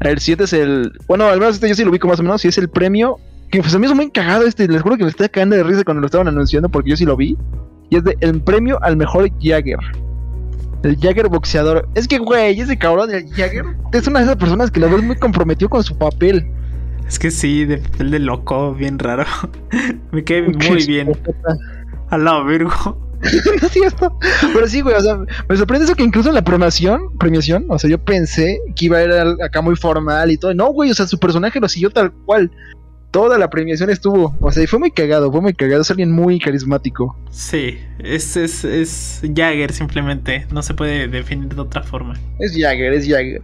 El 0.00 0.18
7 0.18 0.44
es 0.44 0.52
el. 0.52 0.92
Bueno, 1.06 1.26
al 1.26 1.38
menos 1.38 1.56
este 1.56 1.68
yo 1.68 1.74
sí 1.74 1.84
lo 1.84 1.90
ubico 1.90 2.08
más 2.08 2.20
o 2.20 2.22
menos. 2.22 2.44
Y 2.44 2.48
es 2.48 2.58
el 2.58 2.68
premio. 2.68 3.18
Que 3.50 3.60
pues 3.60 3.74
a 3.74 3.78
mí 3.78 3.86
es 3.86 3.94
muy 3.94 4.10
cagado 4.10 4.46
este. 4.46 4.66
Les 4.66 4.82
juro 4.82 4.96
que 4.96 5.04
me 5.04 5.10
está 5.10 5.28
cagando 5.28 5.56
de 5.56 5.62
risa 5.62 5.84
cuando 5.84 6.00
lo 6.00 6.06
estaban 6.06 6.28
anunciando. 6.28 6.68
Porque 6.68 6.90
yo 6.90 6.96
sí 6.96 7.04
lo 7.04 7.16
vi. 7.16 7.36
Y 7.90 7.96
es 7.96 8.04
de 8.04 8.16
el 8.20 8.40
premio 8.40 8.78
al 8.82 8.96
mejor 8.96 9.28
Jagger. 9.40 9.78
El 10.82 10.96
Jagger 10.96 11.28
boxeador. 11.28 11.88
Es 11.94 12.08
que, 12.08 12.18
güey, 12.18 12.58
ese 12.58 12.76
cabrón, 12.76 13.10
el 13.12 13.28
Jagger. 13.28 13.64
Es 13.92 14.06
una 14.06 14.20
de 14.20 14.24
esas 14.24 14.36
personas 14.36 14.70
que 14.70 14.80
la 14.80 14.88
ves 14.88 15.02
muy 15.02 15.16
comprometido 15.16 15.68
con 15.68 15.84
su 15.84 15.96
papel. 15.96 16.50
Es 17.06 17.18
que 17.18 17.30
sí, 17.30 17.64
de 17.66 17.78
papel 17.78 18.10
de 18.10 18.18
loco, 18.18 18.74
bien 18.74 18.98
raro. 18.98 19.24
Me 20.12 20.24
quedé 20.24 20.48
muy 20.48 20.86
bien. 20.86 21.12
Al 22.08 22.24
lado, 22.24 22.44
Virgo. 22.46 22.98
No 23.60 23.66
es 23.66 23.72
cierto. 23.72 24.18
Pero 24.52 24.66
sí, 24.68 24.80
güey, 24.80 24.96
o 24.96 25.00
sea, 25.00 25.16
me 25.48 25.56
sorprende 25.56 25.84
eso 25.84 25.94
que 25.94 26.02
incluso 26.02 26.28
en 26.28 26.34
la 26.34 26.42
premiación, 26.42 27.16
premiación, 27.18 27.66
o 27.68 27.78
sea, 27.78 27.88
yo 27.88 27.98
pensé 27.98 28.58
que 28.74 28.86
iba 28.86 28.98
a 28.98 29.04
ir 29.04 29.12
acá 29.42 29.60
muy 29.60 29.76
formal 29.76 30.30
y 30.30 30.36
todo. 30.36 30.54
No, 30.54 30.72
güey, 30.72 30.90
o 30.90 30.94
sea, 30.94 31.06
su 31.06 31.18
personaje 31.18 31.60
lo 31.60 31.68
siguió 31.68 31.90
tal 31.90 32.12
cual. 32.12 32.50
Toda 33.10 33.36
la 33.36 33.50
premiación 33.50 33.90
estuvo, 33.90 34.34
o 34.40 34.50
sea, 34.50 34.62
y 34.62 34.66
fue 34.66 34.78
muy 34.78 34.90
cagado, 34.90 35.30
fue 35.30 35.42
muy 35.42 35.52
cagado, 35.52 35.82
es 35.82 35.90
alguien 35.90 36.10
muy 36.10 36.38
carismático. 36.38 37.14
Sí, 37.30 37.78
es, 37.98 38.38
es, 38.38 38.64
es 38.64 39.20
Jagger 39.22 39.70
simplemente. 39.72 40.46
No 40.50 40.62
se 40.62 40.72
puede 40.72 41.08
definir 41.08 41.54
de 41.54 41.60
otra 41.60 41.82
forma. 41.82 42.14
Es 42.38 42.56
Jagger, 42.56 42.94
es 42.94 43.06
Jagger. 43.06 43.42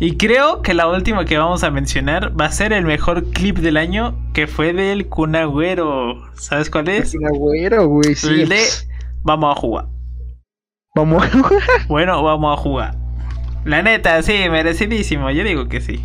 Y 0.00 0.16
creo 0.16 0.62
que 0.62 0.72
la 0.72 0.88
última 0.88 1.26
que 1.26 1.36
vamos 1.36 1.62
a 1.62 1.70
mencionar 1.70 2.32
va 2.40 2.46
a 2.46 2.50
ser 2.50 2.72
el 2.72 2.84
mejor 2.84 3.30
clip 3.30 3.58
del 3.58 3.76
año, 3.76 4.18
que 4.32 4.46
fue 4.46 4.72
del 4.72 5.06
Kun 5.06 5.36
Agüero. 5.36 6.22
¿Sabes 6.34 6.70
cuál 6.70 6.88
es? 6.88 7.08
Es 7.08 7.14
un 7.14 7.26
agüero, 7.26 7.86
güey, 7.86 8.14
sí. 8.14 8.28
El 8.28 8.48
de 8.48 8.62
Vamos 9.22 9.56
a 9.56 9.60
jugar. 9.60 9.86
Vamos. 10.94 11.24
Bueno, 11.88 12.22
vamos 12.22 12.58
a 12.58 12.60
jugar. 12.60 12.96
La 13.64 13.82
neta, 13.82 14.20
sí, 14.22 14.32
merecidísimo. 14.50 15.30
Yo 15.30 15.44
digo 15.44 15.68
que 15.68 15.80
sí. 15.80 16.04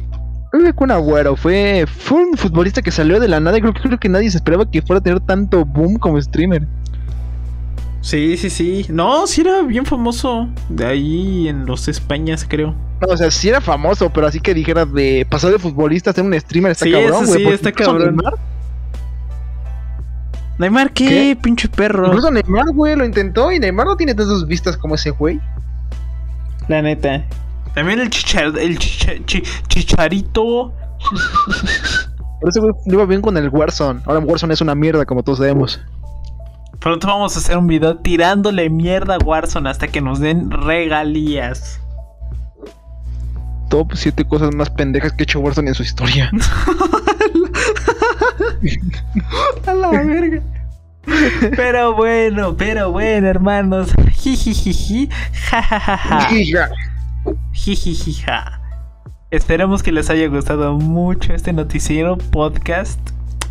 Fue 0.51 0.73
un 0.79 0.91
agüero, 0.91 1.35
fue, 1.35 1.85
fue 1.87 2.23
un 2.23 2.37
futbolista 2.37 2.81
que 2.81 2.91
salió 2.91 3.19
de 3.19 3.27
la 3.27 3.39
nada 3.39 3.57
y 3.57 3.61
creo, 3.61 3.73
creo 3.73 3.99
que 3.99 4.09
nadie 4.09 4.31
se 4.31 4.37
esperaba 4.37 4.69
que 4.69 4.81
fuera 4.81 4.99
a 4.99 5.03
tener 5.03 5.19
tanto 5.19 5.65
boom 5.65 5.97
como 5.97 6.19
streamer. 6.21 6.65
Sí, 8.01 8.37
sí, 8.37 8.49
sí. 8.49 8.85
No, 8.89 9.27
sí 9.27 9.41
era 9.41 9.61
bien 9.63 9.85
famoso. 9.85 10.47
De 10.69 10.85
ahí 10.85 11.47
en 11.49 11.65
los 11.65 11.87
Españas, 11.89 12.45
creo. 12.47 12.73
No, 13.01 13.07
o 13.09 13.17
sea, 13.17 13.29
sí 13.29 13.49
era 13.49 13.59
famoso, 13.59 14.09
pero 14.11 14.27
así 14.27 14.39
que 14.39 14.53
dijeras 14.53 14.91
de 14.93 15.27
pasar 15.29 15.51
de 15.51 15.59
futbolista 15.59 16.11
a 16.11 16.13
ser 16.13 16.23
un 16.23 16.33
streamer 16.39 16.71
está 16.71 16.85
Sí, 16.85 16.91
cabrón, 16.91 17.25
güey. 17.25 17.45
sí, 17.45 17.49
está 17.49 17.71
cabrón. 17.71 18.15
Neymar, 18.15 18.33
Neymar, 20.59 20.91
¿qué? 20.91 21.07
¿Qué? 21.07 21.37
Pinche 21.41 21.67
perro. 21.69 22.07
incluso 22.07 22.31
Neymar, 22.31 22.71
güey, 22.73 22.95
lo 22.95 23.05
intentó 23.05 23.51
y 23.51 23.59
Neymar 23.59 23.85
no 23.85 23.95
tiene 23.95 24.15
tantas 24.15 24.45
vistas 24.47 24.75
como 24.77 24.95
ese 24.95 25.11
güey. 25.11 25.39
La 26.67 26.81
neta. 26.81 27.23
También 27.75 27.99
el 27.99 28.09
chichar, 28.09 28.57
el 28.57 28.77
chicha- 28.79 29.13
chi- 29.25 29.43
chicharito. 29.67 30.73
Pero 32.39 32.49
ese 32.49 32.59
güey 32.59 32.73
iba 32.87 33.05
bien 33.05 33.21
con 33.21 33.37
el 33.37 33.49
Warzone. 33.49 34.01
Ahora 34.05 34.19
Warzone 34.19 34.53
es 34.53 34.61
una 34.61 34.73
mierda, 34.75 35.05
como 35.05 35.21
todos 35.23 35.37
sabemos. 35.37 35.79
Pronto 36.79 37.07
vamos 37.07 37.35
a 37.35 37.39
hacer 37.39 37.57
un 37.57 37.67
video 37.67 37.97
tirándole 37.97 38.69
mierda 38.69 39.15
a 39.15 39.17
Warzone 39.23 39.69
hasta 39.69 39.87
que 39.87 40.01
nos 40.01 40.19
den 40.19 40.49
regalías. 40.51 41.79
Top 43.69 43.91
7 43.95 44.25
cosas 44.25 44.53
más 44.55 44.69
pendejas 44.69 45.11
que 45.13 45.21
ha 45.21 45.25
hecho 45.25 45.39
Warzone 45.39 45.69
en 45.69 45.75
su 45.75 45.83
historia. 45.83 46.31
A 49.67 49.73
la 49.73 49.89
verga. 49.91 50.41
Pero 51.55 51.95
bueno, 51.95 52.55
pero 52.57 52.91
bueno, 52.91 53.27
hermanos. 53.27 53.93
Jijijiji. 54.13 55.09
Jajajaja. 55.49 56.69
Jijijija. 57.53 58.61
Esperemos 59.31 59.83
que 59.83 59.91
les 59.91 60.09
haya 60.09 60.27
gustado 60.27 60.73
mucho 60.73 61.33
este 61.33 61.53
noticiero 61.53 62.17
podcast. 62.17 62.99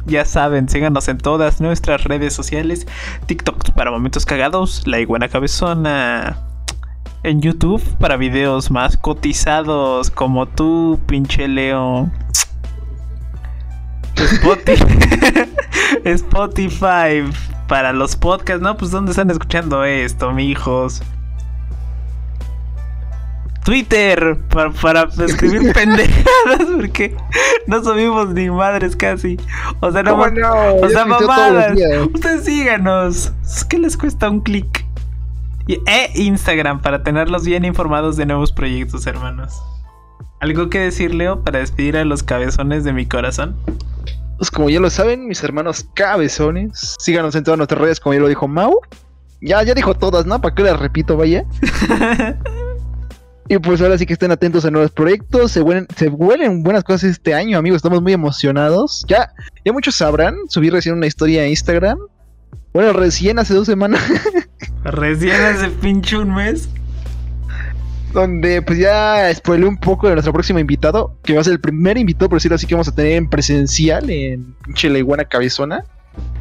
Ya 0.06 0.24
saben, 0.24 0.68
síganos 0.68 1.08
en 1.08 1.18
todas 1.18 1.60
nuestras 1.60 2.04
redes 2.04 2.32
sociales. 2.32 2.86
TikTok 3.26 3.72
para 3.72 3.90
momentos 3.90 4.24
cagados, 4.24 4.86
La 4.86 5.00
Iguana 5.00 5.28
Cabezona. 5.28 6.38
En 7.24 7.40
YouTube 7.40 7.82
para 7.98 8.16
videos 8.16 8.70
más 8.70 8.96
cotizados 8.96 10.10
como 10.10 10.46
tú, 10.46 11.00
pinche 11.06 11.48
Leo. 11.48 12.08
Spotify, 14.16 14.84
Spotify 16.04 17.24
para 17.68 17.92
los 17.92 18.16
podcasts, 18.16 18.62
¿no? 18.62 18.76
Pues 18.76 18.90
¿dónde 18.90 19.10
están 19.10 19.30
escuchando 19.30 19.84
esto, 19.84 20.32
mijos? 20.32 21.02
Twitter 23.64 24.38
para, 24.48 24.70
para 24.70 25.08
escribir 25.26 25.72
pendejadas 25.74 26.68
porque 26.76 27.16
no 27.66 27.82
subimos 27.82 28.28
ni 28.28 28.48
madres 28.48 28.94
casi. 28.94 29.38
O 29.80 29.90
sea, 29.90 30.04
no, 30.04 30.12
¿Cómo 30.12 30.28
no? 30.28 30.76
o 30.76 30.88
sea, 30.88 31.04
mamadas. 31.04 31.76
Ustedes 32.14 32.44
síganos. 32.44 33.32
¿Qué 33.68 33.78
les 33.78 33.96
cuesta 33.96 34.30
un 34.30 34.40
clic? 34.40 34.86
E 35.66 36.12
Instagram 36.14 36.80
para 36.80 37.02
tenerlos 37.02 37.44
bien 37.44 37.64
informados 37.64 38.16
de 38.16 38.24
nuevos 38.24 38.52
proyectos, 38.52 39.04
hermanos. 39.08 39.60
¿Algo 40.40 40.68
que 40.68 40.80
decir, 40.80 41.14
Leo, 41.14 41.42
para 41.42 41.60
despedir 41.60 41.96
a 41.96 42.04
los 42.04 42.22
cabezones 42.22 42.84
de 42.84 42.92
mi 42.92 43.06
corazón? 43.06 43.56
Pues 44.38 44.50
como 44.50 44.68
ya 44.68 44.80
lo 44.80 44.90
saben, 44.90 45.26
mis 45.26 45.42
hermanos 45.42 45.86
cabezones, 45.94 46.94
síganos 46.98 47.34
en 47.34 47.44
todas 47.44 47.56
nuestras 47.56 47.80
redes, 47.80 48.00
como 48.00 48.14
ya 48.14 48.20
lo 48.20 48.28
dijo 48.28 48.46
Mau. 48.46 48.80
Ya, 49.40 49.62
ya 49.62 49.74
dijo 49.74 49.94
todas, 49.94 50.26
¿no? 50.26 50.40
¿Para 50.40 50.54
qué 50.54 50.62
las 50.62 50.78
repito, 50.78 51.16
vaya? 51.16 51.44
Y 53.48 53.58
pues 53.58 53.80
ahora 53.80 53.96
sí 53.96 54.06
que 54.06 54.12
estén 54.12 54.32
atentos 54.32 54.64
a 54.64 54.70
nuevos 54.70 54.90
proyectos. 54.90 55.52
Se 55.52 55.62
huelen, 55.62 55.86
se 55.96 56.08
huelen 56.08 56.62
buenas 56.62 56.82
cosas 56.82 57.10
este 57.10 57.32
año, 57.32 57.58
amigos. 57.58 57.76
Estamos 57.76 58.02
muy 58.02 58.12
emocionados. 58.12 59.04
Ya, 59.08 59.30
ya 59.64 59.72
muchos 59.72 59.94
sabrán. 59.94 60.34
Subí 60.48 60.68
recién 60.68 60.96
una 60.96 61.06
historia 61.06 61.42
a 61.42 61.46
Instagram. 61.46 61.98
Bueno, 62.72 62.92
recién 62.92 63.38
hace 63.38 63.54
dos 63.54 63.66
semanas. 63.66 64.02
Recién 64.84 65.34
hace 65.34 65.68
pinche 65.68 66.18
un 66.18 66.34
mes. 66.34 66.68
Donde 68.20 68.62
pues 68.62 68.78
ya 68.78 69.32
spoilé 69.34 69.66
un 69.66 69.76
poco 69.76 70.08
de 70.08 70.14
nuestro 70.14 70.32
próximo 70.32 70.58
invitado. 70.58 71.14
Que 71.22 71.34
va 71.34 71.42
a 71.42 71.44
ser 71.44 71.52
el 71.52 71.60
primer 71.60 71.98
invitado, 71.98 72.30
por 72.30 72.38
decirlo 72.38 72.54
así, 72.54 72.66
que 72.66 72.74
vamos 72.74 72.88
a 72.88 72.94
tener 72.94 73.12
en 73.12 73.28
presencial 73.28 74.08
en 74.10 74.54
pinche 74.64 74.88
la 74.88 74.98
iguana 74.98 75.24
cabezona. 75.24 75.84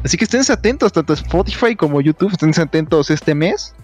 Así 0.02 0.16
que 0.16 0.24
estén 0.24 0.40
atentos, 0.48 0.92
tanto 0.92 1.12
Spotify 1.12 1.76
como 1.76 2.00
YouTube. 2.00 2.32
Estén 2.32 2.58
atentos 2.58 3.10
este 3.10 3.34
mes. 3.34 3.74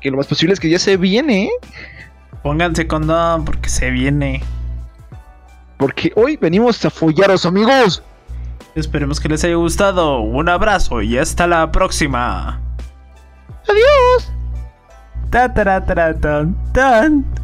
Que 0.00 0.10
lo 0.10 0.16
más 0.16 0.26
posible 0.26 0.52
es 0.52 0.60
que 0.60 0.68
ya 0.68 0.78
se 0.78 0.96
viene, 0.96 1.44
¿eh? 1.44 1.50
Pónganse 2.42 2.86
condón 2.86 3.44
porque 3.44 3.68
se 3.68 3.90
viene. 3.90 4.42
Porque 5.76 6.12
hoy 6.16 6.36
venimos 6.36 6.84
a 6.84 6.90
follaros, 6.90 7.46
amigos. 7.46 8.02
Esperemos 8.74 9.20
que 9.20 9.28
les 9.28 9.44
haya 9.44 9.54
gustado. 9.54 10.20
Un 10.20 10.48
abrazo 10.48 11.02
y 11.02 11.18
hasta 11.18 11.46
la 11.46 11.70
próxima. 11.70 12.60
Adiós. 13.68 14.37
da 15.38 15.46
da 15.46 15.64
da 15.64 15.78
da 15.78 15.94
da 15.94 16.12
dun 16.12 16.54
dun. 16.74 17.37